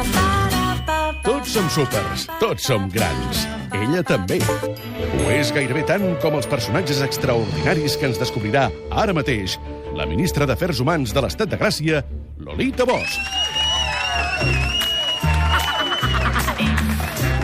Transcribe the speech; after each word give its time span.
Tots 0.00 1.52
som 1.52 1.66
súpers, 1.68 2.22
tots 2.40 2.64
som 2.64 2.86
grans. 2.88 3.42
Ella 3.76 4.00
també. 4.06 4.38
Ho 4.40 5.26
és 5.34 5.50
gairebé 5.52 5.82
tant 5.88 6.04
com 6.22 6.36
els 6.38 6.48
personatges 6.48 7.02
extraordinaris 7.04 7.98
que 8.00 8.08
ens 8.08 8.20
descobrirà 8.20 8.68
ara 8.90 9.12
mateix 9.16 9.58
la 9.96 10.06
ministra 10.08 10.46
d'Afers 10.48 10.80
Humans 10.80 11.12
de 11.12 11.24
l'Estat 11.24 11.52
de 11.52 11.58
Gràcia, 11.60 12.00
Lolita 12.40 12.86
Bosch. 12.88 13.18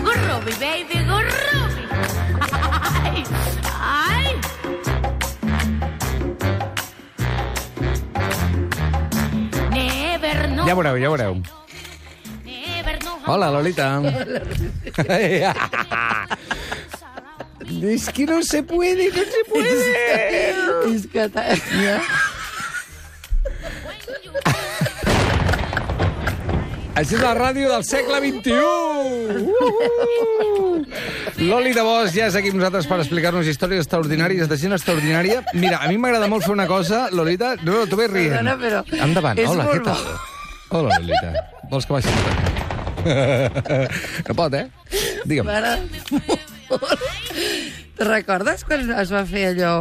Gurrubi, 0.07 0.57
baby, 0.62 1.02
gurrubi. 1.11 1.82
Ay. 3.77 4.32
Never 9.77 10.48
know, 10.48 10.66
Ja 10.66 10.75
veureu, 10.75 10.96
ja 10.96 11.12
veureu. 11.12 11.66
Hola, 13.27 13.51
Lolita. 13.51 14.01
es 17.83 18.09
que 18.11 18.27
no 18.27 18.43
se 18.43 18.62
puede, 18.62 19.09
no 19.09 19.15
se 19.15 19.45
puede. 19.51 20.55
És 20.95 21.07
que... 21.09 21.29
Ja. 21.83 22.01
Això 26.97 27.19
és 27.19 27.20
la 27.20 27.34
ràdio 27.37 27.69
del 27.69 27.83
segle 27.84 28.23
XXI. 28.25 28.55
Uh! 29.45 30.81
Loli 31.45 31.75
de 31.77 31.83
Bosch 31.84 32.17
ja 32.17 32.31
és 32.31 32.39
aquí 32.39 32.48
amb 32.55 32.62
nosaltres 32.62 32.89
per 32.89 32.97
explicar-nos 33.03 33.51
històries 33.51 33.84
extraordinàries 33.84 34.48
de 34.48 34.56
gent 34.56 34.73
extraordinària. 34.79 35.43
Mira, 35.53 35.83
a 35.83 35.91
mi 35.91 36.01
m'agrada 36.01 36.31
molt 36.33 36.47
fer 36.47 36.55
una 36.56 36.65
cosa, 36.70 37.11
Lolita. 37.12 37.56
No, 37.61 37.83
no, 37.83 37.87
tu 37.91 38.01
ves 38.01 38.09
rient. 38.15 38.39
Perdona, 38.39 38.56
però 38.62 38.81
Endavant. 39.11 39.45
Hola, 39.45 39.69
què 39.75 39.83
tal? 39.84 40.05
Hola, 40.70 41.03
Lolita. 41.03 41.34
Vols 41.69 41.84
que 41.84 41.98
baixi? 41.98 42.55
No 43.06 44.34
pot, 44.38 44.55
eh? 44.55 44.66
Digue'm. 45.24 45.47
M'agrada 45.47 45.78
molt. 46.70 47.00
Te 47.97 48.05
recordes 48.05 48.64
quan 48.69 48.91
es 49.00 49.12
va 49.14 49.25
fer 49.28 49.48
allò... 49.55 49.72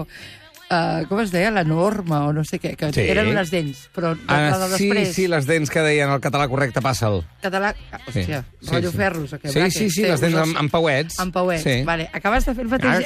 Uh, 0.66 1.04
com 1.06 1.20
es 1.22 1.30
deia? 1.30 1.52
La 1.54 1.62
norma, 1.64 2.24
o 2.26 2.32
no 2.34 2.42
sé 2.44 2.58
què, 2.58 2.72
que 2.76 2.88
Sí. 2.92 3.04
eren 3.14 3.28
unes 3.30 3.52
dents, 3.54 3.84
però 3.94 4.16
Ah, 4.26 4.50
de 4.58 4.78
sí, 4.80 4.88
després... 4.90 5.12
sí, 5.14 5.28
les 5.30 5.46
dents 5.46 5.70
que 5.70 5.84
deien 5.86 6.10
el 6.10 6.18
català 6.24 6.48
correcte, 6.50 6.82
passa'l. 6.82 7.20
Català... 7.44 7.70
Ah, 7.94 8.00
hòstia, 8.08 8.40
Sí, 8.64 8.72
rotllo 8.72 8.90
sí. 8.90 8.98
ferros, 8.98 9.34
o 9.34 9.38
què? 9.38 9.52
Sí, 9.54 9.60
braques, 9.60 9.78
sí, 9.78 9.90
sí, 9.94 10.02
les 10.10 10.20
dents 10.26 10.40
amb, 10.42 10.58
amb 10.64 10.74
pauets. 10.74 11.20
Amb 11.22 11.32
pauets, 11.38 11.62
Sí. 11.64 11.84
vale. 11.86 12.10
Acabes 12.18 12.50
de 12.50 12.56
fer 12.58 12.66
el 12.66 12.72
mateix... 12.74 13.06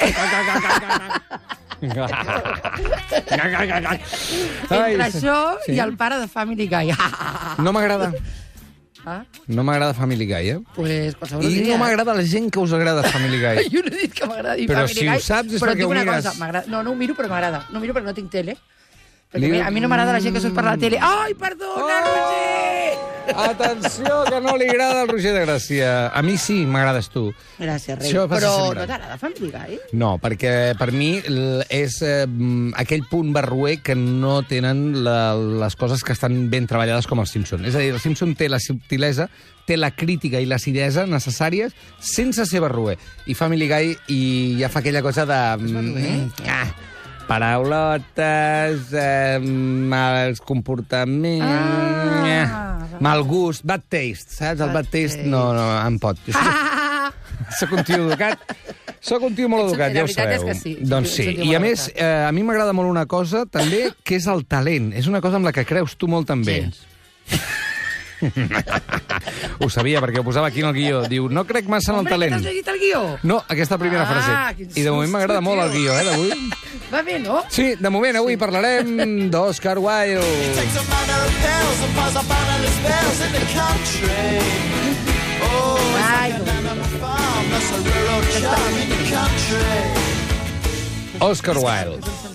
Ai, 4.70 4.94
Entre 4.94 5.10
sí. 5.10 5.18
això 5.18 5.36
Sí. 5.66 5.72
i 5.76 5.80
el 5.80 5.96
pare 5.96 6.18
de 6.20 6.28
Family 6.28 6.66
Guy. 6.68 6.92
No 7.58 7.72
m'agrada. 7.72 8.12
ah, 9.06 9.24
No 9.46 9.62
m'agrada 9.64 9.94
Family 9.94 10.26
Guy, 10.26 10.48
eh? 10.50 10.58
pues 10.74 11.14
qualsevol 11.16 11.44
I 11.44 11.54
dia. 11.54 11.72
no 11.76 11.78
m'agrada 11.84 12.14
la 12.14 12.24
gent 12.24 12.50
que 12.50 12.58
us 12.58 12.72
agrada 12.72 13.02
Family 13.04 13.38
Guy. 13.40 13.68
Jo 13.72 13.80
no 13.84 13.92
he 13.94 14.00
dit 14.02 14.12
que 14.14 14.26
m'agradi 14.26 14.66
Però 14.66 14.86
Family 14.86 14.94
si 14.94 15.06
ho 15.08 15.12
Guy, 15.12 15.20
saps 15.20 15.52
és 15.54 15.60
però 15.62 15.72
perquè 15.72 15.84
ho 15.84 15.88
una 15.90 16.04
mires. 16.04 16.26
Cosa, 16.30 16.62
no, 16.68 16.82
no 16.82 16.90
ho 16.90 16.94
miro, 16.94 17.14
però 17.14 17.28
m'agrada. 17.28 17.66
No 17.70 17.78
ho 17.78 17.80
miro 17.80 17.94
perquè 17.94 18.06
no 18.12 18.14
tinc 18.14 18.30
tele. 18.30 18.56
Perquè 19.30 19.40
Li- 19.46 19.50
a 19.50 19.52
mi- 19.52 19.60
a 19.68 19.70
mi 19.70 19.80
no 19.80 19.88
m'agrada 19.88 20.12
la 20.12 20.20
gent 20.20 20.34
que 20.34 20.40
surt 20.42 20.54
per 20.54 20.64
la 20.64 20.76
tele. 20.76 20.98
Ai, 21.00 21.34
perdona, 21.34 22.00
Oh! 22.00 22.10
Roger! 22.10 23.09
Atenció, 23.30 24.24
que 24.28 24.40
no 24.40 24.56
li 24.58 24.66
agrada 24.68 25.02
el 25.02 25.08
Roger 25.08 25.32
de 25.34 25.42
Gràcia. 25.46 25.90
A 26.12 26.22
mi 26.22 26.36
sí, 26.38 26.64
m'agrades 26.66 27.08
tu. 27.12 27.28
Gràcies, 27.58 27.98
rei. 27.98 28.08
Això 28.10 28.24
passa 28.28 28.40
Però 28.40 28.52
sempre. 28.66 28.80
no 28.80 28.86
t'agrada 28.90 29.18
Family 29.20 29.50
Guy? 29.54 29.78
No, 30.00 30.10
perquè 30.22 30.54
per 30.78 30.90
mi 30.92 31.12
és 31.70 32.00
eh, 32.02 32.26
mm, 32.26 32.72
aquell 32.80 33.04
punt 33.10 33.32
barruer 33.36 33.78
que 33.84 33.94
no 33.94 34.40
tenen 34.48 35.04
la, 35.04 35.34
les 35.36 35.76
coses 35.78 36.02
que 36.04 36.12
estan 36.16 36.48
ben 36.50 36.66
treballades 36.70 37.06
com 37.06 37.22
els 37.22 37.30
Simpson. 37.30 37.64
És 37.68 37.74
a 37.78 37.82
dir, 37.84 37.92
el 37.94 38.00
Simpson 38.02 38.34
té 38.34 38.48
la 38.50 38.58
subtilesa, 38.60 39.28
té 39.66 39.76
la 39.78 39.92
crítica 39.94 40.40
i 40.42 40.46
l'acidesa 40.50 41.06
necessàries 41.06 41.72
sense 42.02 42.46
ser 42.50 42.60
barruer. 42.64 42.98
I 43.30 43.34
Family 43.38 43.68
Guy 43.70 43.96
i 44.10 44.22
ja 44.60 44.68
fa 44.72 44.80
aquella 44.82 45.02
cosa 45.06 45.26
de... 45.28 45.40
mm, 45.62 46.46
ah, 46.50 46.66
paraulotes, 47.30 48.88
eh, 48.92 49.38
mals 49.40 50.40
comportaments, 50.40 51.46
Ah. 51.46 52.26
eh, 52.26 52.89
mal 53.00 53.22
gust, 53.24 53.64
bad 53.64 53.82
taste, 53.88 54.30
saps? 54.36 54.60
El 54.60 54.68
bad 54.68 54.74
Bad 54.74 54.90
taste 54.92 55.16
taste. 55.18 55.28
no, 55.30 55.52
no, 55.56 55.66
em 55.86 55.98
pot. 55.98 56.18
Jo 56.26 56.32
soc, 56.32 56.42
Ah! 56.42 57.12
soc 57.58 57.72
un 57.72 57.84
tio 57.84 57.96
educat. 58.06 58.38
Soc 59.00 59.22
un 59.24 59.34
tio 59.34 59.48
molt 59.48 59.70
educat, 59.70 59.94
ja 59.96 60.02
ho 60.02 60.06
veritat 60.06 60.28
és 60.34 60.40
sabeu. 60.42 60.48
que 60.48 60.54
sí, 60.60 60.76
Doncs 60.84 61.14
sí, 61.16 61.24
i 61.48 61.54
a 61.56 61.60
més, 61.62 61.86
eh, 61.94 62.04
a 62.28 62.30
mi 62.36 62.42
m'agrada 62.44 62.74
molt 62.76 62.90
una 62.90 63.06
cosa 63.08 63.46
també, 63.48 63.86
que 64.04 64.16
és 64.20 64.26
el 64.28 64.44
talent. 64.46 64.92
És 64.92 65.06
una 65.08 65.22
cosa 65.24 65.36
amb 65.40 65.48
la 65.48 65.52
que 65.56 65.64
creus 65.64 65.96
tu 65.96 66.06
molt 66.06 66.28
també. 66.28 66.60
Gens. 66.66 66.82
Ho 69.60 69.68
sabia, 69.70 70.00
perquè 70.00 70.20
ho 70.20 70.24
posava 70.24 70.48
aquí 70.48 70.60
en 70.60 70.66
el 70.70 70.74
guió. 70.74 71.02
Diu, 71.08 71.28
no 71.28 71.44
crec 71.48 71.66
massa 71.68 71.92
en 71.92 71.96
el 71.96 72.00
Hombre, 72.00 72.14
talent. 72.14 72.32
t'has 72.34 72.42
llegit 72.48 72.68
el 72.68 72.78
guió? 72.80 73.02
No, 73.22 73.42
aquesta 73.48 73.78
primera 73.78 74.04
Ah, 74.04 74.12
frase. 74.12 74.68
I 74.74 74.82
de 74.82 74.90
moment 74.90 75.10
m'agrada 75.12 75.40
molt 75.40 75.62
el 75.62 75.70
guió, 75.74 75.98
eh, 75.98 76.04
d'avui. 76.04 76.50
Va 76.92 77.02
bé, 77.06 77.18
no? 77.22 77.42
Sí, 77.48 77.74
de 77.78 77.90
moment 77.90 78.16
avui 78.16 78.36
parlarem 78.36 79.30
d'Oscar 79.30 79.78
Wilde. 79.78 80.20
Oh, 85.42 85.78
Ai. 86.02 86.32
Oscar 91.20 91.56
Wilde. 91.58 92.29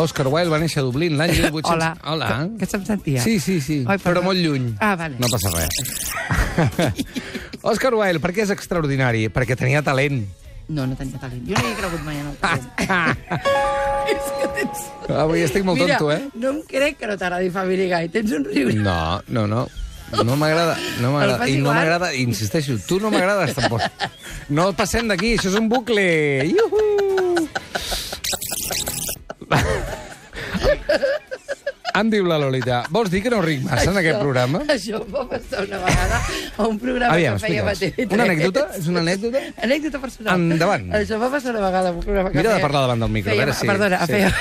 Oscar 0.00 0.26
Wilde 0.28 0.52
va 0.52 0.58
néixer 0.62 0.82
a 0.82 0.86
Dublín 0.86 1.16
l'any 1.18 1.32
1800... 1.38 1.70
Hola. 1.74 1.90
Hola. 2.04 2.30
Que, 2.32 2.64
que 2.64 2.70
se'm 2.70 2.84
sentia? 2.88 3.22
Sí, 3.24 3.38
sí, 3.40 3.60
sí, 3.64 3.82
Ai, 3.88 3.98
però 4.02 4.22
molt 4.24 4.40
lluny. 4.40 4.72
Ah, 4.80 4.94
vale. 4.98 5.16
No 5.22 5.30
passa 5.32 5.52
res. 5.54 5.74
Oscar 7.70 7.94
Wilde, 7.96 8.22
per 8.22 8.32
què 8.36 8.44
és 8.46 8.52
extraordinari? 8.54 9.26
Perquè 9.32 9.56
tenia 9.58 9.82
talent. 9.86 10.22
No, 10.68 10.84
no 10.86 10.98
tenia 10.98 11.18
talent. 11.22 11.44
Jo 11.46 11.54
no 11.58 11.68
hi 11.68 11.72
he 11.72 11.78
cregut 11.78 12.04
mai 12.06 12.20
en 12.20 12.30
el 12.32 12.36
talent. 12.42 12.68
És 14.06 14.28
que 14.38 14.48
tens... 14.54 14.84
Avui 15.22 15.42
estic 15.42 15.64
molt 15.66 15.80
Mira, 15.80 15.96
tonto, 15.98 16.12
eh? 16.14 16.28
no 16.38 16.52
em 16.54 16.60
crec 16.66 17.00
que 17.00 17.08
no 17.10 17.16
t'agradi 17.18 17.50
Family 17.54 17.88
Guy. 17.90 18.10
Tens 18.14 18.34
un 18.38 18.46
riure. 18.46 18.74
No, 18.78 19.20
no, 19.26 19.46
no. 19.50 19.66
No 20.22 20.36
m'agrada, 20.38 20.76
no 21.02 21.10
m'agrada, 21.10 21.48
i 21.50 21.56
no 21.58 21.72
m'agrada, 21.74 22.12
insisteixo, 22.14 22.76
tu 22.86 23.00
no 23.02 23.10
m'agrades 23.10 23.56
tampoc. 23.56 23.82
No 24.54 24.68
passem 24.78 25.10
d'aquí, 25.10 25.32
això 25.34 25.50
és 25.50 25.56
un 25.58 25.66
bucle. 25.70 26.04
Iuhu! 26.46 27.48
Em 31.96 32.10
diu 32.12 32.26
la 32.28 32.36
Lolita, 32.36 32.82
vols 32.92 33.08
dir 33.08 33.22
que 33.24 33.30
no 33.32 33.38
ric 33.40 33.62
massa 33.64 33.88
en 33.88 33.96
aquest 33.96 34.18
programa? 34.20 34.58
Això 34.68 34.98
em 35.00 35.12
va 35.14 35.22
passar 35.30 35.62
una 35.64 35.78
vegada 35.80 36.18
a 36.60 36.66
un 36.68 36.76
programa 36.82 37.14
Aviam, 37.14 37.38
que 37.40 37.46
a 37.46 37.70
explica'ns. 37.72 37.80
TV3. 37.96 38.12
Una 38.18 38.26
anècdota? 38.26 38.64
És 38.76 38.88
una 38.92 39.00
anècdota? 39.00 39.40
Anècdota 39.64 40.00
personal. 40.02 40.42
Endavant. 40.42 40.84
Això 40.98 41.16
em 41.16 41.22
va 41.24 41.30
passar 41.32 41.54
una 41.54 41.62
vegada 41.64 41.88
a 41.88 41.92
un 41.96 42.02
programa 42.04 42.30
que 42.34 42.36
Mira 42.36 42.50
de 42.50 42.56
fèiem- 42.58 42.66
parlar 42.66 42.82
davant 42.84 43.00
del 43.06 43.14
micro, 43.16 43.30
a 43.30 43.32
fèiem- 43.32 43.40
veure 43.46 43.54
si- 43.56 43.66
Perdona, 43.72 44.02
sí. 44.04 44.12
fèiem... 44.12 44.32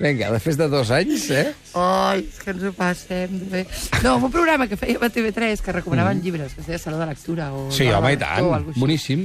Vinga, 0.00 0.30
després 0.32 0.56
de 0.56 0.68
dos 0.72 0.90
anys, 0.96 1.24
eh? 1.30 1.46
Ai, 1.76 2.20
és 2.28 2.38
que 2.44 2.52
ens 2.54 2.62
ho 2.68 2.72
passem 2.76 3.34
de 3.40 3.48
bé. 3.52 3.66
No, 4.04 4.14
un 4.16 4.30
programa 4.32 4.68
que 4.68 4.76
fèiem 4.80 5.00
a 5.04 5.08
TV3 5.12 5.60
que 5.64 5.72
recomanaven 5.76 6.20
llibres, 6.24 6.52
que 6.56 6.60
es 6.62 6.66
deia 6.68 6.78
Saló 6.80 6.96
de 7.00 7.08
Lectura 7.10 7.50
o... 7.52 7.66
Mm. 7.68 7.72
Sí, 7.80 7.88
home, 7.92 8.12
de 8.12 8.16
i 8.16 8.20
tant. 8.20 8.44
cosa 8.44 8.92
així. 8.92 9.16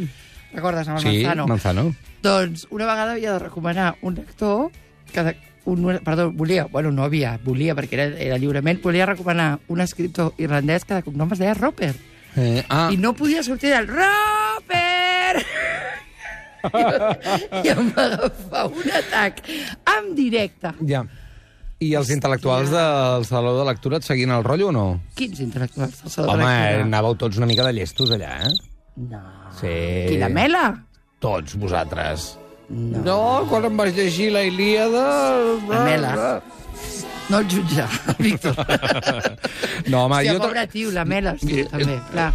Recordes, 0.56 0.88
amb 0.88 0.98
el 0.98 1.04
Sí, 1.04 1.24
Manzano? 1.24 1.48
Manzano. 1.48 1.84
Doncs 2.24 2.68
una 2.72 2.86
vegada 2.88 3.12
havia 3.14 3.34
de 3.34 3.40
recomanar 3.40 3.96
un 4.02 4.16
lector 4.16 4.72
que 5.12 5.24
de, 5.24 5.36
un, 5.66 6.00
perdó, 6.04 6.32
volia, 6.32 6.66
bueno, 6.72 6.92
no 6.92 7.04
havia, 7.04 7.38
volia, 7.44 7.76
perquè 7.76 7.94
era, 8.00 8.06
era 8.22 8.38
lliurement, 8.38 8.80
volia 8.84 9.06
recomanar 9.06 9.60
un 9.68 9.82
escriptor 9.82 10.34
irlandès 10.38 10.86
que 10.86 10.94
de 10.98 11.04
cognom 11.04 11.32
es 11.34 11.40
deia 11.42 11.54
Roper. 11.58 11.94
Eh, 12.36 12.64
ah, 12.70 12.90
I 12.92 12.98
no 12.98 13.14
podia 13.16 13.44
sortir 13.44 13.70
del 13.72 13.88
Roper! 13.88 15.44
I 16.66 17.70
em 17.76 17.92
va 17.94 18.06
agafar 18.10 18.66
un 18.72 18.90
atac 19.02 19.44
en 19.98 20.16
directe. 20.18 20.74
ja. 20.88 21.04
I 21.84 21.90
els 22.00 22.08
intel·lectuals 22.10 22.70
del 22.72 23.26
Saló 23.28 23.52
de 23.58 23.66
Lectura 23.68 23.98
et 24.00 24.06
seguien 24.08 24.32
el 24.32 24.46
rotllo 24.48 24.70
o 24.70 24.72
no? 24.72 24.84
Quins 25.20 25.42
intel·lectuals 25.44 25.98
del 26.06 26.12
Saló 26.14 26.30
de 26.30 26.34
Home, 26.34 26.46
Lectura? 26.48 26.86
anàveu 26.88 27.18
tots 27.20 27.38
una 27.38 27.46
mica 27.50 27.66
de 27.68 27.74
llestos 27.76 28.14
allà, 28.16 28.30
eh? 28.48 28.54
No. 29.12 29.20
Sí. 29.60 29.76
Qui, 30.10 30.18
la 30.22 30.30
Mela? 30.30 30.66
Tots 31.24 31.56
vosaltres. 31.62 32.34
No. 32.70 33.02
No, 33.06 33.20
quan 33.50 33.66
em 33.70 33.78
vaig 33.78 33.96
llegir 33.98 34.32
la 34.34 34.42
Ilíada... 34.48 35.06
La 35.70 35.84
Mela. 35.86 36.14
No 37.30 37.40
el 37.42 37.48
jutjar, 37.50 37.88
Víctor. 38.22 38.54
No, 39.90 40.04
home, 40.06 40.20
Hòstia, 40.20 40.34
jo... 40.34 40.42
pobre 40.44 40.66
tio, 40.70 40.92
la 40.94 41.06
Mela, 41.10 41.34
tu, 41.42 41.50
Eh, 41.50 41.66
també, 41.72 41.96
clar. 42.12 42.32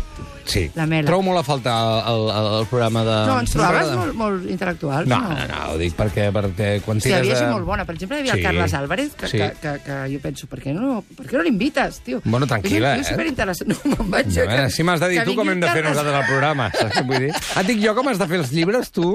Sí, 0.50 0.64
La 0.75 0.87
Mela. 0.91 1.06
trobo 1.06 1.23
molt 1.29 1.41
a 1.41 1.44
faltar 1.47 1.76
el, 2.11 2.25
el, 2.35 2.49
el 2.61 2.67
programa 2.70 3.05
de... 3.06 3.17
No, 3.31 3.37
ens 3.44 3.52
trobaves 3.55 3.87
m'agrada. 3.87 3.99
molt, 4.00 4.17
molt 4.19 4.49
intel·lectuals, 4.50 5.06
No, 5.11 5.20
no? 5.23 5.35
no, 5.37 5.47
no, 5.52 5.61
ho 5.75 5.79
dic 5.79 5.94
perquè, 5.99 6.29
perquè 6.35 6.70
quan 6.85 6.99
tires 6.99 7.20
havia 7.20 7.35
de... 7.37 7.41
gent 7.44 7.52
molt 7.55 7.67
bona. 7.69 7.85
Per 7.87 7.94
exemple, 7.94 8.19
hi 8.19 8.25
havia 8.25 8.35
Sí. 8.35 8.41
el 8.41 8.47
Carles 8.49 8.75
Álvarez, 8.75 9.14
que, 9.14 9.29
Sí. 9.31 9.38
que, 9.38 9.50
que, 9.62 9.75
que 9.87 9.99
jo 10.14 10.20
penso, 10.25 10.47
per 10.50 10.61
què 10.64 10.75
no, 10.75 11.00
per 11.17 11.26
què 11.31 11.38
no 11.38 11.44
l'invites, 11.47 12.00
tio? 12.06 12.20
Bueno, 12.25 12.47
tranquil·la, 12.50 12.97
eh? 12.97 13.00
És 13.05 13.12
superinteressant. 13.14 13.70
No, 13.91 13.97
me'n 14.02 14.11
vaig... 14.12 14.29
A 14.41 14.47
veure, 14.50 14.70
si 14.75 14.82
m'has 14.87 15.00
de 15.00 15.08
dir 15.11 15.19
que 15.20 15.26
tu 15.31 15.35
com 15.38 15.49
hem 15.50 15.61
de 15.62 15.69
fer 15.70 15.82
nosaltres 15.85 16.14
el 16.20 16.26
programa, 16.29 16.69
saps 16.75 16.97
què 16.99 17.05
vull 17.06 17.25
dir? 17.26 17.31
Et 17.61 17.67
dic 17.70 17.81
jo 17.85 17.94
com 17.97 18.08
has 18.11 18.19
de 18.20 18.26
fer 18.31 18.38
els 18.43 18.50
llibres, 18.55 18.91
tu? 18.94 19.06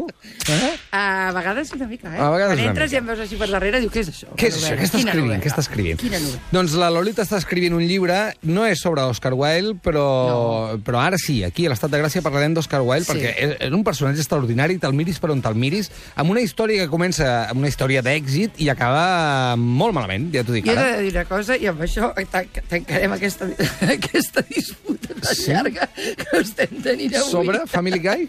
Eh? 0.52 0.72
A 0.96 1.32
vegades 1.36 1.72
una 1.76 1.88
mica, 1.90 2.10
eh? 2.16 2.20
A 2.22 2.30
vegades 2.34 2.56
Quan 2.60 2.72
entres 2.72 2.94
i 2.96 3.00
em 3.00 3.06
veus 3.12 3.20
així 3.26 3.38
per 3.40 3.50
darrere, 3.52 3.82
diu, 3.84 3.92
què 3.94 4.02
és 4.06 4.10
això? 4.14 4.32
Què 4.40 4.48
és 4.50 4.58
això? 4.62 4.76
Què 4.80 4.88
està 4.88 5.00
escrivint? 5.04 5.42
Què 5.44 5.52
està 5.52 5.64
escrivint? 5.66 6.00
Quina 6.02 6.20
novel·la? 6.24 6.42
Doncs 6.56 6.76
la 6.80 6.90
Lolita 6.96 7.26
està 7.26 7.40
escrivint 7.42 7.76
un 7.78 7.84
llibre, 7.86 8.20
no 8.48 8.66
és 8.70 8.82
sobre 8.82 9.04
Oscar 9.12 9.34
Wilde, 9.36 9.76
però, 9.84 10.06
no. 10.30 10.80
però 10.86 11.02
ara 11.04 11.20
sí, 11.26 11.36
aquí 11.44 11.66
a 11.66 11.72
l'Estat 11.74 11.92
de 11.92 12.00
Gràcia 12.04 12.22
parlarem 12.26 12.54
d'Oscar 12.56 12.82
Wilde, 12.86 13.06
Sí. 13.08 13.12
perquè 13.16 13.34
és, 13.60 13.72
un 13.74 13.84
personatge 13.84 14.22
extraordinari, 14.22 14.78
te'l 14.82 14.94
miris 14.94 15.18
per 15.20 15.32
on 15.34 15.42
te'l 15.42 15.58
miris, 15.58 15.90
amb 16.16 16.30
una 16.36 16.42
història 16.46 16.84
que 16.86 16.90
comença 16.94 17.50
amb 17.50 17.60
una 17.64 17.72
història 17.72 18.04
d'èxit 18.06 18.60
i 18.62 18.70
acaba 18.70 19.56
molt 19.58 19.94
malament, 19.98 20.30
ja 20.36 20.44
t'ho 20.46 20.54
dic 20.56 20.66
Jo 20.70 20.74
he 20.74 20.78
ara. 20.78 20.96
de 20.98 21.04
dir 21.08 21.12
una 21.16 21.26
cosa, 21.26 21.58
i 21.58 21.68
amb 21.72 21.82
això 21.82 22.12
tanc- 22.32 22.62
tancarem 22.70 23.12
aquesta, 23.18 23.50
aquesta 23.98 24.46
disputa 24.50 25.14
tan 25.16 25.36
Sí? 25.36 25.50
llarga 25.52 25.90
que 25.96 26.40
estem 26.42 26.82
tenint 26.86 27.16
avui. 27.16 27.32
Sobre 27.32 27.66
Family 27.68 28.00
Guy? 28.00 28.28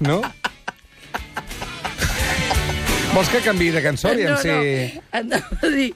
No? 0.00 0.20
Vols 3.14 3.28
que 3.28 3.40
canvi 3.42 3.70
de 3.74 3.82
cançó? 3.82 4.08
Aviam 4.12 4.36
no, 4.36 4.38
si... 4.38 4.48
no, 4.48 5.02
anava 5.18 5.58
a 5.66 5.70
dir, 5.74 5.88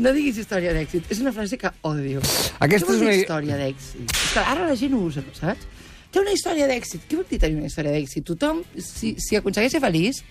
no 0.00 0.12
diguis 0.16 0.38
història 0.42 0.72
d'èxit. 0.76 1.10
És 1.12 1.20
una 1.20 1.32
frase 1.36 1.58
que 1.60 1.70
odio. 1.82 2.20
Aquesta 2.58 2.86
Què 2.86 2.88
vol 2.88 2.96
és 2.96 3.02
una- 3.02 3.14
història 3.20 3.56
d'èxit? 3.60 4.16
Ara 4.44 4.66
la 4.68 4.76
gent 4.76 4.94
ho 4.96 5.04
usa, 5.10 5.22
saps? 5.38 5.66
Té 6.10 6.18
una 6.18 6.32
història 6.34 6.66
d'èxit. 6.66 7.04
Què 7.08 7.16
vol 7.20 7.26
dir 7.30 7.38
tenir 7.38 7.56
una 7.60 7.68
història 7.70 7.92
d'èxit? 7.94 8.24
Tothom, 8.26 8.64
si, 8.82 9.14
si 9.22 9.36
aconsegueix 9.38 9.70
ser 9.76 9.80
feliç, 9.80 10.24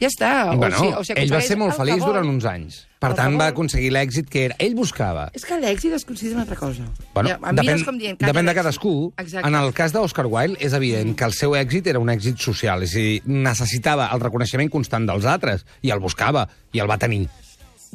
ja 0.00 0.08
està. 0.08 0.30
Bueno, 0.56 0.76
o 0.78 0.80
si, 0.80 0.86
o 0.88 1.02
si 1.04 1.12
ell 1.20 1.32
va 1.34 1.40
ser 1.44 1.58
molt 1.60 1.76
feliç 1.76 2.00
durant 2.00 2.24
uns 2.30 2.46
anys. 2.48 2.78
Per 2.98 3.10
tant, 3.14 3.36
va 3.38 3.50
aconseguir 3.52 3.90
l'èxit 3.92 4.26
que 4.32 4.46
era. 4.46 4.56
Ell 4.58 4.72
buscava 4.74 5.28
És 5.36 5.44
que 5.46 5.54
l'èxit 5.60 5.92
es 5.94 6.04
considera 6.08 6.34
una 6.40 6.42
altra 6.46 6.56
cosa. 6.56 6.82
Bueno, 7.14 7.28
Ja, 7.28 7.52
depèn, 7.52 7.84
com 7.84 7.98
dient... 8.00 8.16
depèn 8.18 8.48
de 8.48 8.54
cadascú. 8.56 9.12
Exacte. 9.18 9.46
En 9.46 9.54
el 9.54 9.72
cas 9.76 9.92
d'Oscar 9.92 10.24
Wilde, 10.26 10.56
és 10.64 10.72
evident 10.72 11.12
que 11.14 11.24
el 11.28 11.32
seu 11.36 11.54
èxit 11.54 11.86
era 11.92 12.00
un 12.00 12.08
èxit 12.08 12.40
social, 12.40 12.82
és 12.82 12.96
a 12.96 12.98
dir, 12.98 13.20
necessitava 13.28 14.08
el 14.14 14.20
reconeixement 14.24 14.70
constant 14.72 15.06
dels 15.06 15.28
altres, 15.28 15.66
i 15.82 15.90
el 15.94 16.00
buscava, 16.00 16.48
i 16.72 16.80
el 16.80 16.88
va 16.90 16.96
tenir. 16.98 17.26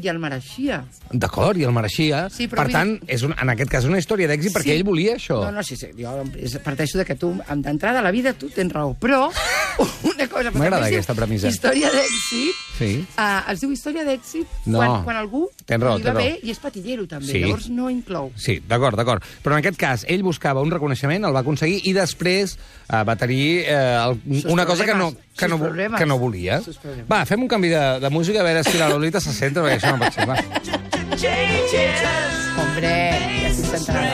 I 0.01 0.07
el 0.09 0.17
mereixia. 0.17 0.79
D'acord, 1.11 1.57
i 1.61 1.63
el 1.67 1.71
mereixia. 1.75 2.23
Sí, 2.33 2.47
per 2.49 2.63
vull 2.63 2.73
tant, 2.73 2.95
és 3.05 3.21
un, 3.27 3.35
en 3.37 3.49
aquest 3.53 3.69
cas 3.69 3.85
una 3.85 3.99
història 4.01 4.27
d'èxit 4.31 4.53
perquè 4.55 4.71
Sí. 4.71 4.77
ell 4.79 4.83
volia 4.87 5.15
això. 5.19 5.37
No, 5.45 5.51
no, 5.51 5.63
sí, 5.63 5.75
sí, 5.77 5.91
jo 5.99 6.13
parteixo 6.63 6.97
de 6.97 7.05
que 7.05 7.13
tu, 7.15 7.33
d'entrada 7.55 7.99
a 7.99 8.01
la 8.01 8.09
vida, 8.11 8.33
tu 8.33 8.49
tens 8.49 8.73
raó. 8.73 8.95
Però, 8.99 9.27
una 10.09 10.27
cosa... 10.27 10.51
M'agrada 10.51 10.87
aquesta 10.87 11.13
premissa. 11.13 11.47
Història 11.47 11.91
d'èxit. 11.93 12.61
Sí. 12.79 12.91
Uh, 13.17 13.51
es 13.53 13.61
diu 13.61 13.71
història 13.71 14.03
d'èxit 14.07 14.47
No. 14.65 14.79
quan, 14.79 15.03
quan 15.05 15.17
algú 15.19 15.43
Tens 15.65 15.83
raó, 15.83 15.97
li 15.99 16.03
va 16.07 16.13
raó. 16.15 16.23
bé 16.23 16.39
i 16.41 16.49
és 16.49 16.57
patillero, 16.59 17.05
també. 17.07 17.29
Sí. 17.29 17.43
Llavors 17.43 17.69
no 17.69 17.89
inclou. 17.93 18.31
Sí, 18.35 18.57
d'acord, 18.67 18.97
d'acord. 18.97 19.21
Però 19.43 19.53
en 19.53 19.61
aquest 19.61 19.77
cas, 19.77 20.05
ell 20.09 20.23
buscava 20.25 20.61
un 20.65 20.71
reconeixement, 20.73 21.23
el 21.29 21.35
va 21.35 21.43
aconseguir, 21.45 21.81
i 21.85 21.93
després 21.93 22.57
eh, 22.57 23.03
va 23.05 23.15
tenir 23.15 23.63
eh, 23.67 23.77
el, 24.07 24.17
Sus 24.41 24.49
una 24.51 24.65
cosa 24.65 24.85
que 24.85 24.95
no, 24.97 25.11
que, 25.37 25.47
no, 25.47 25.59
que 25.97 26.05
no 26.09 26.17
volia. 26.17 26.61
Va, 27.11 27.23
fem 27.29 27.41
un 27.45 27.47
canvi 27.51 27.69
de, 27.69 27.83
de 28.01 28.09
música, 28.09 28.41
a 28.41 28.47
veure 28.47 28.63
si 28.65 28.77
la 28.81 28.89
Lolita 28.89 29.21
se 29.21 29.33
centra, 29.35 29.61
perquè 29.63 29.82
això 29.83 29.97
no 29.97 30.03
pot 30.03 30.13
ser. 30.15 30.25
Va. 30.27 30.35
Hombre, 32.63 32.91
ja 33.41 33.49
estic 33.49 33.65
centrada. 33.73 34.11